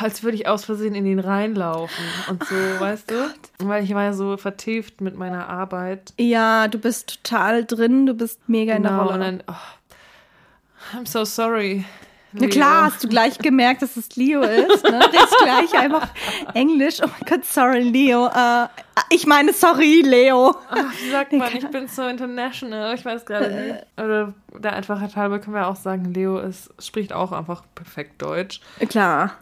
[0.00, 2.04] als würde ich aus Versehen in ihn reinlaufen.
[2.28, 3.14] Und so, weißt du?
[3.58, 6.12] Weil ich war ja so vertieft mit meiner Arbeit.
[6.18, 9.14] Ja, du bist total drin, du bist mega in der Genau, Rolle.
[9.14, 11.84] und dann, oh, I'm so sorry.
[12.32, 14.84] Na klar, hast du gleich gemerkt, dass es Leo ist.
[14.84, 15.00] Ne?
[15.04, 16.08] Redest gleich einfach
[16.54, 16.98] Englisch.
[17.02, 18.26] Oh mein Gott, sorry, Leo.
[18.26, 18.66] Äh,
[19.10, 20.54] ich meine, sorry, Leo.
[20.70, 23.72] Ach, wie sagt man, ich bin so international, ich weiß gerade Äh.
[23.72, 23.86] nicht.
[23.96, 28.60] Oder der Einfachheit halber können wir auch sagen, Leo ist, spricht auch einfach perfekt Deutsch.
[28.88, 29.32] Klar.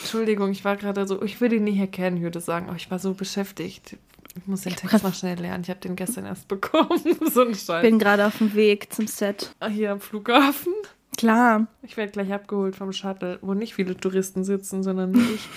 [0.00, 2.90] Entschuldigung, ich war gerade so, ich will ihn nicht erkennen, ich würde sagen, aber ich
[2.90, 3.96] war so beschäftigt.
[4.34, 5.62] Ich muss den Text mal schnell lernen.
[5.62, 6.98] Ich habe den gestern erst bekommen.
[7.30, 7.82] so ein Scheiß.
[7.82, 9.50] Bin gerade auf dem Weg zum Set.
[9.60, 10.72] Ah, Hier am Flughafen.
[11.16, 11.66] Klar.
[11.82, 15.48] Ich werde gleich abgeholt vom Shuttle, wo nicht viele Touristen sitzen, sondern nur ich.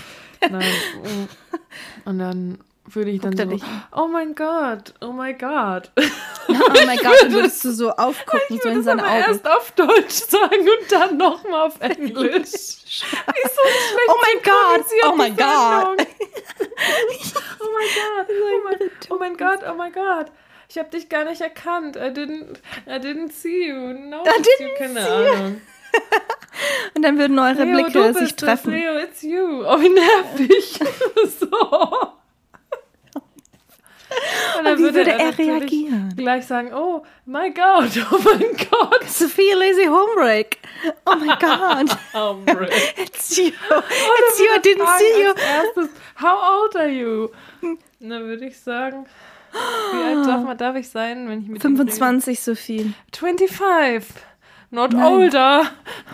[0.50, 0.64] Nein.
[1.04, 2.08] mm.
[2.10, 5.92] Und dann würde ich dann Guckt er so, oh mein Gott, oh mein Gott.
[6.48, 9.24] Oh mein Gott, dann würdest du so aufgucken, so in seine aber Augen.
[9.30, 12.14] erst auf Deutsch sagen und dann nochmal auf Englisch.
[12.14, 16.08] Wie so ein schlecht Oh mein Gott, oh mein Gott.
[17.60, 20.28] Oh mein Gott, oh mein Gott, oh mein Gott.
[20.70, 21.96] Ich habe dich gar nicht erkannt.
[21.96, 22.58] I didn't,
[22.88, 23.94] I didn't see you.
[23.94, 24.76] No, I didn't you.
[24.78, 25.34] Keine see you.
[25.34, 25.62] Ahnung.
[26.96, 28.72] Und dann würden eure Leo, Blicke sich treffen.
[28.72, 29.64] Leo, it's you.
[29.66, 30.80] Oh, wie nervig.
[31.40, 31.48] so.
[34.60, 36.14] Und Und wie würde er natürlich reagieren?
[36.16, 39.04] Gleich sagen, oh my God, oh mein Gott.
[39.10, 40.60] Sophia Lazy Homebreak.
[41.06, 41.98] Oh mein Gott.
[42.98, 43.48] It's you.
[43.48, 44.46] It's you.
[44.56, 45.34] I didn't see you.
[45.36, 45.90] Erstes,
[46.22, 47.30] how old are you?
[47.62, 49.06] Und dann würde ich sagen,
[49.56, 51.92] wie alt darf, man, darf ich sein, wenn ich mit ihm rede?
[51.92, 52.94] 25, Sophie.
[53.14, 54.04] 25.
[54.76, 55.04] Not Nein.
[55.04, 55.64] older.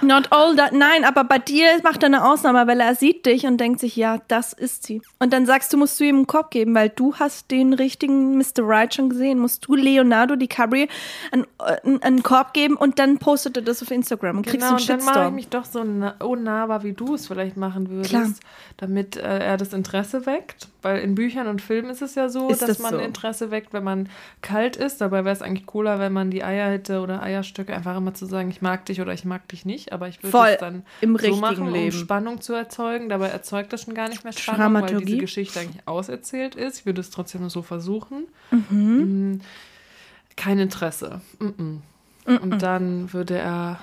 [0.02, 0.70] Not older.
[0.72, 3.96] Nein, aber bei dir macht er eine Ausnahme, weil er sieht dich und denkt sich,
[3.96, 5.02] ja, das ist sie.
[5.20, 8.38] Und dann sagst du, musst du ihm einen Korb geben, weil du hast den richtigen
[8.38, 8.60] Mr.
[8.60, 9.40] Right schon gesehen.
[9.40, 10.86] Musst du Leonardo DiCaprio
[11.32, 11.46] einen,
[11.84, 14.80] einen, einen Korb geben und dann postet er das auf Instagram und kriegst Genau, einen
[14.82, 15.36] und dann mache ich Shitstorm.
[15.36, 18.30] mich doch so na unnahbar, wie du es vielleicht machen würdest, Klar.
[18.78, 20.68] damit äh, er das Interesse weckt.
[20.84, 23.00] Weil in Büchern und Filmen ist es ja so, Ist dass das man so?
[23.00, 24.10] Interesse weckt, wenn man
[24.42, 25.00] kalt ist.
[25.00, 28.26] Dabei wäre es eigentlich cooler, wenn man die Eier hätte oder Eierstöcke, einfach immer zu
[28.26, 29.92] sagen, ich mag dich oder ich mag dich nicht.
[29.92, 31.98] Aber ich würde Voll es dann im so machen, um Leben.
[31.98, 33.10] Spannung zu erzeugen.
[33.10, 35.18] Dabei erzeugt das schon gar nicht mehr Spannung, weil diese.
[35.18, 36.82] Geschichte eigentlich auserzählt ist.
[36.82, 38.28] Ich würde es trotzdem so versuchen.
[38.52, 39.32] Mhm.
[39.32, 39.42] Mm,
[40.36, 41.22] Kein Interesse.
[41.40, 42.40] Mm -mm.
[42.40, 43.80] Und dann würde er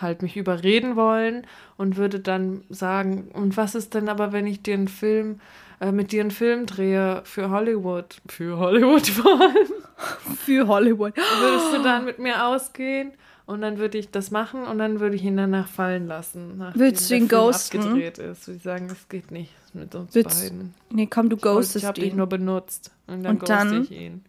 [0.00, 1.46] halt mich überreden wollen
[1.76, 5.40] und würde dann sagen, und was ist denn aber, wenn ich dir einen Film,
[5.80, 8.20] äh, mit dir einen Film drehe für Hollywood?
[8.28, 9.72] Für Hollywood vor allem.
[10.44, 11.16] Für Hollywood.
[11.16, 13.12] Würdest du dann mit mir ausgehen?
[13.46, 16.64] Und dann würde ich das machen und dann würde ich ihn danach fallen lassen.
[16.74, 17.78] Willst du ihn ghosten?
[17.80, 18.46] abgedreht ist.
[18.46, 20.72] Würde ich sagen, das geht nicht mit uns Willst- beiden.
[20.90, 22.16] Nee, komm, du Ich ghostest Ich habe dich ihn.
[22.16, 22.90] nur benutzt.
[23.06, 23.82] Und dann Und dann?
[23.82, 24.24] ich ihn.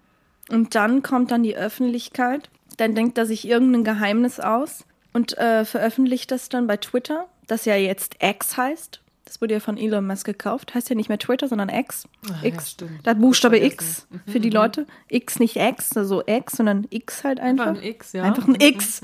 [0.49, 2.49] Und dann kommt dann die Öffentlichkeit.
[2.77, 7.63] Dann denkt er sich irgendein Geheimnis aus und äh, veröffentlicht das dann bei Twitter, das
[7.63, 8.99] ja jetzt X heißt.
[9.25, 10.75] Das wurde ja von Elon Musk gekauft.
[10.75, 12.07] Heißt ja nicht mehr Twitter, sondern X.
[12.29, 12.71] Ja, X.
[12.71, 13.05] stimmt.
[13.05, 13.57] Da Buchstabe.
[13.57, 14.85] X für die Leute.
[15.09, 17.67] X nicht X, also X, sondern X halt einfach.
[17.67, 18.23] Einfach ein X, ja.
[18.23, 19.01] Einfach ein X.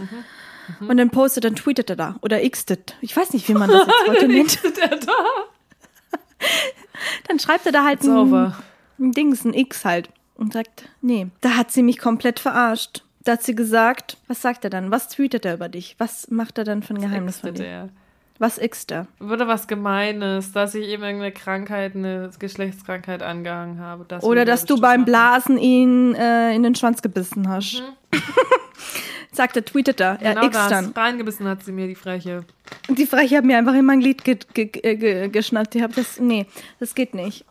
[0.79, 2.15] Und dann postet, dann tweetet er da.
[2.21, 2.95] Oder Xtet.
[3.01, 4.59] Ich weiß nicht, wie man das jetzt heute nennt.
[4.77, 5.13] Der da?
[7.27, 8.53] Dann schreibt er da halt ein,
[8.99, 10.09] ein Dings, ein X halt.
[10.35, 13.03] Und sagt, nee, da hat sie mich komplett verarscht.
[13.23, 14.89] Da hat sie gesagt, was sagt er dann?
[14.89, 15.95] Was tweetet er über dich?
[15.99, 17.65] Was macht er dann für ein Geheimnis von dir?
[17.65, 17.89] er.
[18.41, 19.05] Was ist da?
[19.19, 24.03] Würde was Gemeines, dass ich ihm irgendeine Krankheit, eine Geschlechtskrankheit angehangen habe.
[24.07, 25.05] Das Oder er dass du beim.
[25.05, 27.83] Blasen ihn äh, in den Schwanz gebissen hast.
[29.31, 30.17] Sagt er, tweetet er.
[30.19, 30.69] Er Genau X das.
[30.69, 30.85] dann.
[30.87, 32.43] Reingebissen hat sie mir, die Freche.
[32.89, 35.75] Die Freche hat mir einfach in mein Glied ge ge ge ge geschnappt.
[35.75, 36.47] Die hab das, nee,
[36.79, 37.45] das geht nicht.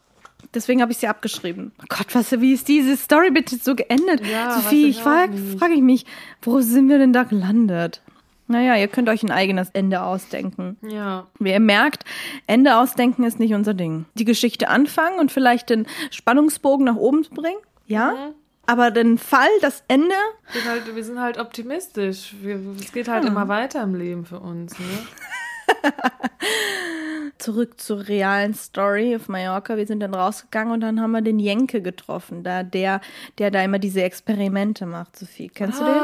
[0.55, 1.71] Deswegen habe ich sie abgeschrieben.
[1.81, 4.27] Oh Gott, was, wie ist diese Story bitte so geendet?
[4.27, 6.05] Ja, Sophie, ich ich frage frag ich mich,
[6.43, 8.03] wo sind wir denn da gelandet?
[8.51, 10.77] Naja, ihr könnt euch ein eigenes Ende ausdenken.
[10.83, 11.29] Ja.
[11.39, 12.05] Wie ihr merkt,
[12.49, 14.07] Ende ausdenken ist nicht unser Ding.
[14.15, 18.11] Die Geschichte anfangen und vielleicht den Spannungsbogen nach oben bringen, ja.
[18.11, 18.35] Mhm.
[18.67, 20.15] Aber den Fall, das Ende,
[20.53, 22.35] Wir sind halt, wir sind halt optimistisch.
[22.41, 23.13] Wir, es geht Ah.
[23.15, 24.79] halt immer weiter im Leben für uns.
[24.79, 24.85] Ne?
[27.39, 29.77] zurück zur realen Story auf Mallorca.
[29.77, 33.01] Wir sind dann rausgegangen und dann haben wir den Jenke getroffen, da der,
[33.39, 35.49] der da immer diese Experimente macht, Sophie.
[35.49, 35.95] Kennst du den?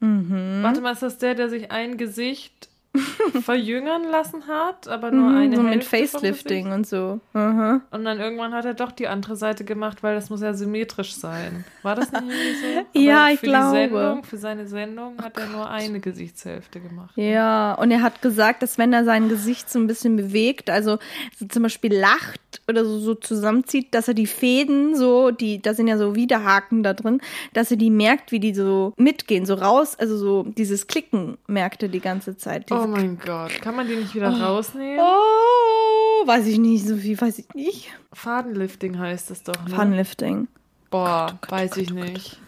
[0.00, 0.62] Mhm.
[0.62, 2.68] Warte mal, ist das der, der sich ein Gesicht
[3.42, 7.20] verjüngern lassen hat, aber nur eine Mhm, so mit Hälfte vom Facelifting und so.
[7.32, 7.82] Mhm.
[7.90, 11.14] Und dann irgendwann hat er doch die andere Seite gemacht, weil das muss ja symmetrisch
[11.14, 11.64] sein.
[11.82, 12.86] War das nicht so?
[13.00, 13.76] Ja, Aber ich für glaube.
[13.76, 17.12] Die Sendung, für seine Sendung hat er nur eine Gesichtshälfte gemacht.
[17.16, 20.98] Ja, und er hat gesagt, dass wenn er sein Gesicht so ein bisschen bewegt, also
[21.38, 25.74] so zum Beispiel lacht oder so, so zusammenzieht, dass er die Fäden so, die, da
[25.74, 27.20] sind ja so Widerhaken da drin,
[27.52, 31.82] dass er die merkt, wie die so mitgehen, so raus, also so dieses Klicken merkt
[31.82, 32.68] er die ganze Zeit.
[32.70, 35.00] Diese Oh mein Gott, kann man die nicht wieder rausnehmen?
[35.00, 37.88] Oh, weiß ich nicht, so viel weiß ich nicht.
[38.12, 39.66] Fadenlifting heißt es doch.
[39.66, 39.74] Ne?
[39.74, 40.48] Funlifting.
[40.90, 42.04] Boah, Gott, weiß Gott, ich oh Gott.
[42.04, 42.40] nicht.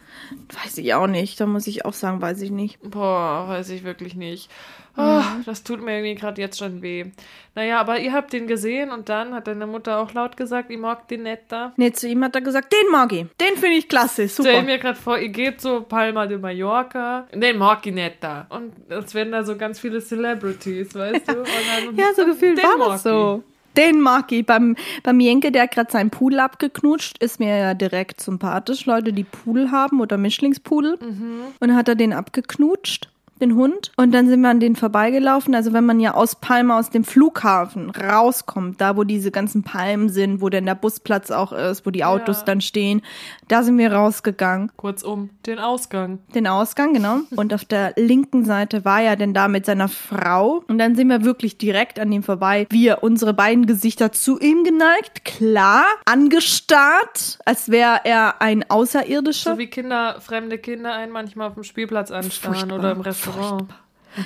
[0.62, 1.40] Weiß ich auch nicht.
[1.40, 2.78] Da muss ich auch sagen, weiß ich nicht.
[2.82, 4.50] Boah, weiß ich wirklich nicht.
[4.96, 5.44] Oh, Mhm.
[5.46, 7.06] das tut mir irgendwie gerade jetzt schon weh.
[7.54, 10.78] Naja, aber ihr habt den gesehen und dann hat deine Mutter auch laut gesagt, ich
[10.78, 11.72] mag den nicht da.
[11.76, 13.26] Nee, zu ihm hat er gesagt, den mag ich.
[13.40, 14.62] Den finde ich klasse, Stell super.
[14.62, 17.26] mir gerade vor, ihr geht so Palma de Mallorca.
[17.32, 18.46] Den mag ich nicht da.
[18.50, 21.38] Und es werden da so ganz viele Celebrities, weißt du?
[21.38, 21.46] Und
[21.86, 23.44] dann, Ja, so gefühlt war das so.
[23.76, 24.44] Den mag ich.
[24.46, 28.86] Beim, beim Jenke, der hat gerade seinen Pudel abgeknutscht, ist mir ja direkt sympathisch.
[28.86, 30.98] Leute, die Pudel haben oder Mischlingspudel.
[31.00, 31.42] Mhm.
[31.60, 33.10] Und dann hat er den abgeknutscht,
[33.40, 33.92] den Hund.
[33.96, 35.54] Und dann sind wir an den vorbeigelaufen.
[35.54, 40.08] Also wenn man ja aus Palma, aus dem Flughafen rauskommt, da wo diese ganzen Palmen
[40.08, 42.44] sind, wo dann der Busplatz auch ist, wo die Autos Ja.
[42.46, 43.02] dann stehen,
[43.48, 44.70] da sind wir rausgegangen.
[44.76, 46.18] Kurzum, den Ausgang.
[46.34, 47.20] Den Ausgang, genau.
[47.36, 50.64] Und auf der linken Seite war er denn da mit seiner Frau.
[50.68, 52.66] Und dann sind wir wirklich direkt an ihm vorbei.
[52.70, 59.52] Wir, unsere beiden Gesichter zu ihm geneigt, klar, angestarrt, als wäre er ein Außerirdischer.
[59.52, 63.29] So wie Kinder, fremde Kinder einen manchmal auf dem Spielplatz anstarren Furchtbar, oder im Restaurant.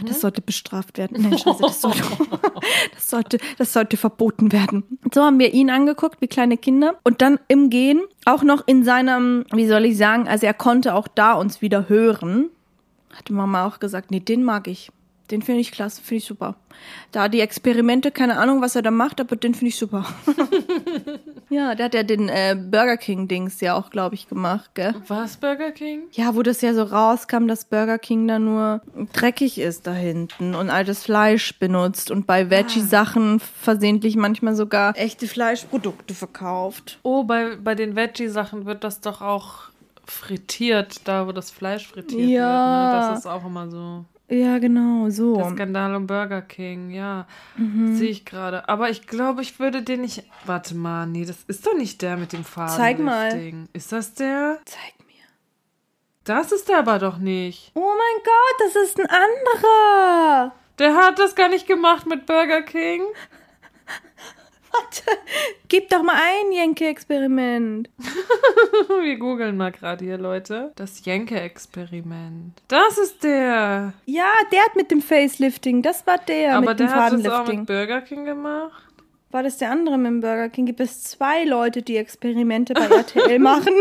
[0.06, 1.22] Das sollte bestraft werden.
[1.22, 2.02] Nein, Scheiße, das sollte,
[2.94, 4.98] das sollte, das sollte verboten werden.
[5.12, 6.98] So haben wir ihn angeguckt, wie kleine Kinder.
[7.04, 10.94] Und dann im Gehen, auch noch in seinem, wie soll ich sagen, also er konnte
[10.94, 12.48] auch da uns wieder hören.
[13.14, 14.90] Hatte Mama auch gesagt, nee, den mag ich.
[15.30, 16.54] Den finde ich klasse, finde ich super.
[17.12, 20.04] Da die Experimente, keine Ahnung, was er da macht, aber den finde ich super.
[21.48, 24.94] ja, der hat ja den äh, Burger King-Dings ja auch, glaube ich, gemacht, gell?
[25.08, 26.02] Was, Burger King?
[26.12, 28.82] Ja, wo das ja so rauskam, dass Burger King da nur
[29.14, 35.26] dreckig ist da hinten und altes Fleisch benutzt und bei Veggie-Sachen versehentlich manchmal sogar echte
[35.26, 36.98] Fleischprodukte verkauft.
[37.02, 39.70] Oh, bei, bei den Veggie-Sachen wird das doch auch
[40.06, 42.92] frittiert, da wo das Fleisch frittiert Ja.
[42.92, 43.02] wird.
[43.04, 43.10] Ne?
[43.10, 44.04] Das ist auch immer so.
[44.34, 45.36] Ja, genau, so.
[45.36, 47.26] Der Skandal um Burger King, ja.
[47.56, 47.96] Mhm.
[47.96, 48.68] Sehe ich gerade.
[48.68, 50.24] Aber ich glaube, ich würde den nicht.
[50.44, 52.76] Warte mal, nee, das ist doch nicht der mit dem Faden.
[52.76, 53.52] Zeig mal.
[53.72, 54.58] Ist das der?
[54.64, 55.14] Zeig mir.
[56.24, 57.70] Das ist der aber doch nicht.
[57.74, 60.52] Oh mein Gott, das ist ein anderer.
[60.80, 63.02] Der hat das gar nicht gemacht mit Burger King.
[64.74, 65.20] Warte,
[65.68, 67.90] gib doch mal ein Jenke-Experiment.
[69.02, 70.72] Wir googeln mal gerade hier, Leute.
[70.76, 72.60] Das Jenke-Experiment.
[72.68, 73.92] Das ist der.
[74.06, 77.28] Ja, der hat mit dem Facelifting, das war der aber mit dem der hat das
[77.28, 78.84] auch mit Burger King gemacht.
[79.30, 80.66] War das der andere mit dem Burger King?
[80.66, 83.74] Gibt es zwei Leute, die Experimente bei RTL machen?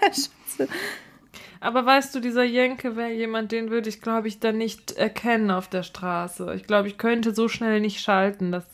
[0.00, 0.68] Scheiße.
[1.60, 5.50] Aber weißt du, dieser Jenke wäre jemand, den würde ich, glaube ich, dann nicht erkennen
[5.50, 6.54] auf der Straße.
[6.54, 8.52] Ich glaube, ich könnte so schnell nicht schalten.
[8.52, 8.64] Das,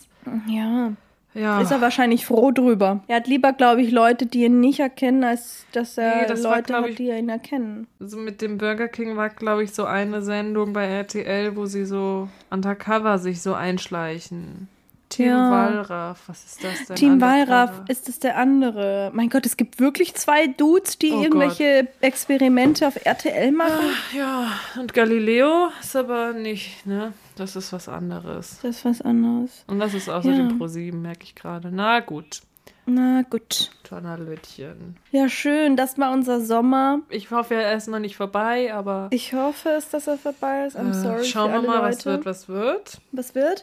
[0.46, 0.92] Ja,
[1.34, 1.60] ja.
[1.60, 3.00] ist er wahrscheinlich froh drüber.
[3.08, 6.42] Er hat lieber, glaube ich, Leute, die ihn nicht erkennen, als dass er Nee, das
[6.44, 7.86] war, Leute glaub hat, ich- die ihn erkennen.
[8.00, 11.84] So mit dem Burger King war, glaube ich, so eine Sendung bei RTL, wo sie
[11.84, 14.68] so undercover sich so einschleichen.
[15.12, 15.50] Team Ja.
[15.50, 16.96] Wallraff, was ist das denn?
[16.96, 17.20] Team?
[17.20, 19.10] Wallraff ist es der andere.
[19.14, 23.84] Mein Gott, es gibt wirklich zwei Dudes, die Oh irgendwelche Experimente auf RTL machen.
[24.16, 24.48] Ja,
[24.80, 27.12] und Galileo ist aber nicht, ne?
[27.36, 28.58] Das ist was anderes.
[28.62, 29.64] Das ist was anderes.
[29.66, 30.56] Und das ist außerdem Ja.
[30.56, 31.70] Pro 7, merke ich gerade.
[31.72, 32.40] Na gut.
[32.84, 33.70] Na gut.
[33.88, 34.96] Donnerlötchen.
[35.12, 35.76] Ja, schön.
[35.76, 37.00] Das war unser Sommer.
[37.10, 40.76] Ich hoffe, er ist noch nicht vorbei, aber Ich hoffe es, dass er vorbei ist.
[40.76, 41.24] I'm äh, sorry.
[41.24, 41.88] schauen wir mal, Leute.
[41.88, 42.98] was wird, was wird.
[43.12, 43.62] was wird.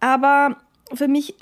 [0.00, 0.56] Aber
[0.94, 1.34] für mich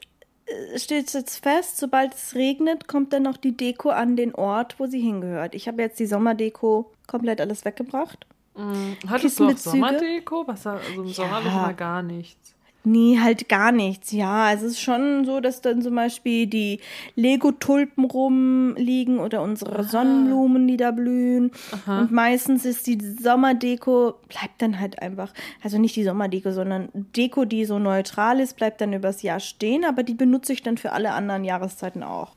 [0.47, 4.79] äh, steht jetzt fest, sobald es regnet, kommt dann noch die Deko an den Ort,
[4.79, 5.55] wo sie hingehört.
[5.55, 8.27] Ich habe jetzt die Sommerdeko komplett alles weggebracht.
[8.57, 8.97] Mhm.
[9.09, 9.57] Hattest du auch?
[9.57, 10.47] Sommerdeko?
[10.47, 12.56] Was, also im Sommer habe ich mal gar nichts.
[12.89, 14.13] Nee, halt gar nichts.
[14.13, 16.79] Ja, es ist schon so, dass dann zum Beispiel die
[17.17, 21.51] Lego-Tulpen rumliegen oder unsere Sonnenblumen, die da blühen.
[21.87, 25.33] Und meistens ist die Sommerdeko, bleibt dann halt einfach,
[25.65, 29.85] also nicht die Sommerdeko, sondern Deko, die so neutral ist, bleibt dann übers Jahr stehen,
[29.85, 32.37] aber die benutze ich dann für alle anderen Jahreszeiten auch.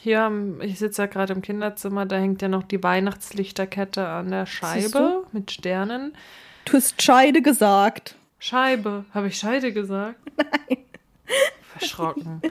[0.00, 4.30] Hier, am- ich sitze ja gerade im Kinderzimmer, da hängt ja noch die Weihnachtslichterkette an
[4.30, 6.14] der Scheibe mit Sternen.
[6.64, 8.16] Du hast Scheide gesagt.
[8.44, 9.06] Scheibe.
[9.14, 10.16] Habe ich Scheide gesagt?
[10.36, 10.78] Nein.
[11.78, 12.42] Verschrocken.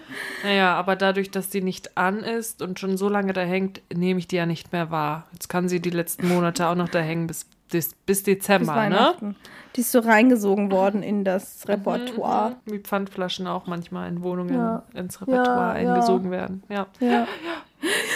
[0.44, 4.20] Naja, aber dadurch, dass die nicht an ist und schon so lange da hängt, nehme
[4.20, 5.28] ich die ja nicht mehr wahr.
[5.34, 8.74] Jetzt kann sie die letzten Monate auch noch da hängen bis, bis, bis Bis Dezember,
[8.74, 8.80] ne?
[8.80, 9.36] Weihnachten.
[9.76, 12.56] Die ist so reingesogen worden in das Repertoire.
[12.66, 14.84] Mhm, Wie Pfandflaschen auch manchmal in Wohnungen Ja.
[14.96, 15.94] ins Repertoire Ja, ja.
[15.94, 16.64] eingesogen werden.
[16.70, 16.88] Ja.
[17.00, 17.28] Ja.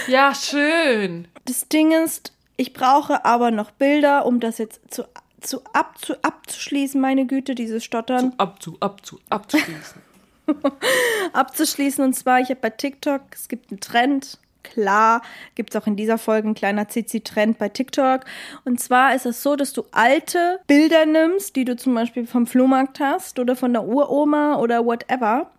[0.07, 1.27] ja, schön.
[1.45, 5.05] Das Ding ist, ich brauche aber noch Bilder, um das jetzt zu,
[5.41, 8.33] zu, ab, zu abzuschließen, meine Güte, dieses Stottern.
[8.37, 10.01] Abzu, abzu, abzuschließen.
[11.33, 12.03] abzuschließen.
[12.03, 14.39] Und zwar, ich habe bei TikTok, es gibt einen Trend.
[14.63, 15.21] Klar,
[15.55, 18.25] gibt es auch in dieser Folge ein kleiner Zizi-Trend bei TikTok.
[18.65, 22.47] Und zwar ist es so, dass du alte Bilder nimmst, die du zum Beispiel vom
[22.47, 25.51] Flohmarkt hast oder von der Uroma oder whatever,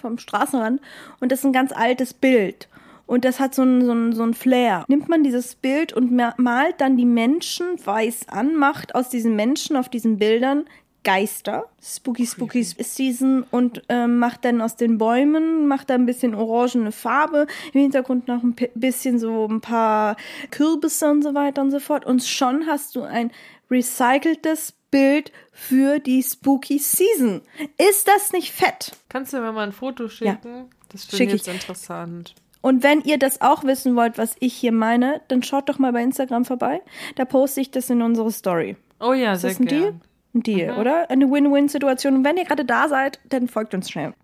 [0.00, 0.80] vom Straßenrand.
[1.20, 2.68] Und das ist ein ganz altes Bild.
[3.06, 4.84] Und das hat so einen so einen- so einen Flair.
[4.88, 9.36] Nimmt man dieses Bild und ma- malt dann die Menschen weiß an, macht aus diesen
[9.36, 10.64] Menschen auf diesen Bildern
[11.06, 16.34] Geister, Spooky Spooky Season und ähm, macht dann aus den Bäumen, macht da ein bisschen
[16.34, 20.16] orangene Farbe, im Hintergrund noch ein bisschen so ein paar
[20.50, 23.30] Kürbisse und so weiter und so fort und schon hast du ein
[23.70, 27.42] recyceltes Bild für die Spooky Season.
[27.76, 28.92] Ist das nicht fett?
[29.10, 30.70] Kannst du mir mal ein Foto schicken?
[30.90, 31.32] Das finde ich.
[31.32, 32.34] jetzt interessant.
[32.64, 35.92] Und wenn ihr das auch wissen wollt, was ich hier meine, dann schaut doch mal
[35.92, 36.80] bei Instagram vorbei.
[37.14, 38.78] Da poste ich das in unsere Story.
[39.00, 39.82] Oh ja, Ist sehr das ein Deal?
[39.82, 40.00] gern.
[40.34, 41.10] Ein Deal, oder?
[41.10, 42.14] Eine Win-Win-Situation.
[42.16, 44.14] Und wenn ihr gerade da seid, dann folgt uns schnell.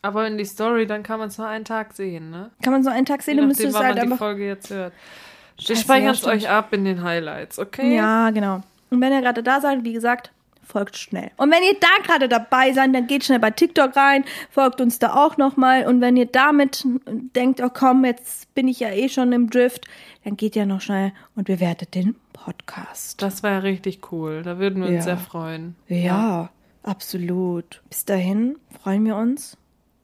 [0.00, 2.50] Aber in die Story, dann kann man es nur einen Tag sehen, ne?
[2.62, 4.12] Kann man so einen Tag sehen, Je dann müsst ihr nachdem, es halt man die
[4.12, 4.24] einfach.
[4.24, 4.94] Folge jetzt hört.
[5.66, 7.94] Wir speichern ja, es euch ab in den Highlights, okay?
[7.94, 8.62] Ja, genau.
[8.88, 10.32] Und wenn ihr gerade da seid, wie gesagt,
[10.70, 11.30] folgt schnell.
[11.36, 14.98] Und wenn ihr da gerade dabei seid, dann geht schnell bei TikTok rein, folgt uns
[14.98, 15.86] da auch nochmal.
[15.86, 19.86] Und wenn ihr damit denkt, oh komm, jetzt bin ich ja eh schon im Drift,
[20.24, 23.20] dann geht ja noch schnell und bewertet den Podcast.
[23.22, 24.42] Das war ja richtig cool.
[24.42, 25.02] Da würden wir uns Ja.
[25.02, 25.76] sehr freuen.
[25.88, 26.50] Ja,
[26.82, 27.82] absolut.
[27.88, 29.56] Bis dahin freuen wir uns.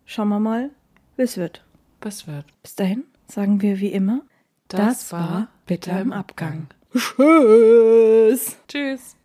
[0.05, 0.71] Schauen wir mal,
[1.17, 1.63] wie es wird.
[2.01, 2.45] Was wird?
[2.63, 4.21] Bis dahin sagen wir wie immer,
[4.69, 6.67] Das war Bitter im Abgang.
[6.95, 8.57] Tschüss.
[8.69, 9.15] Tschüss.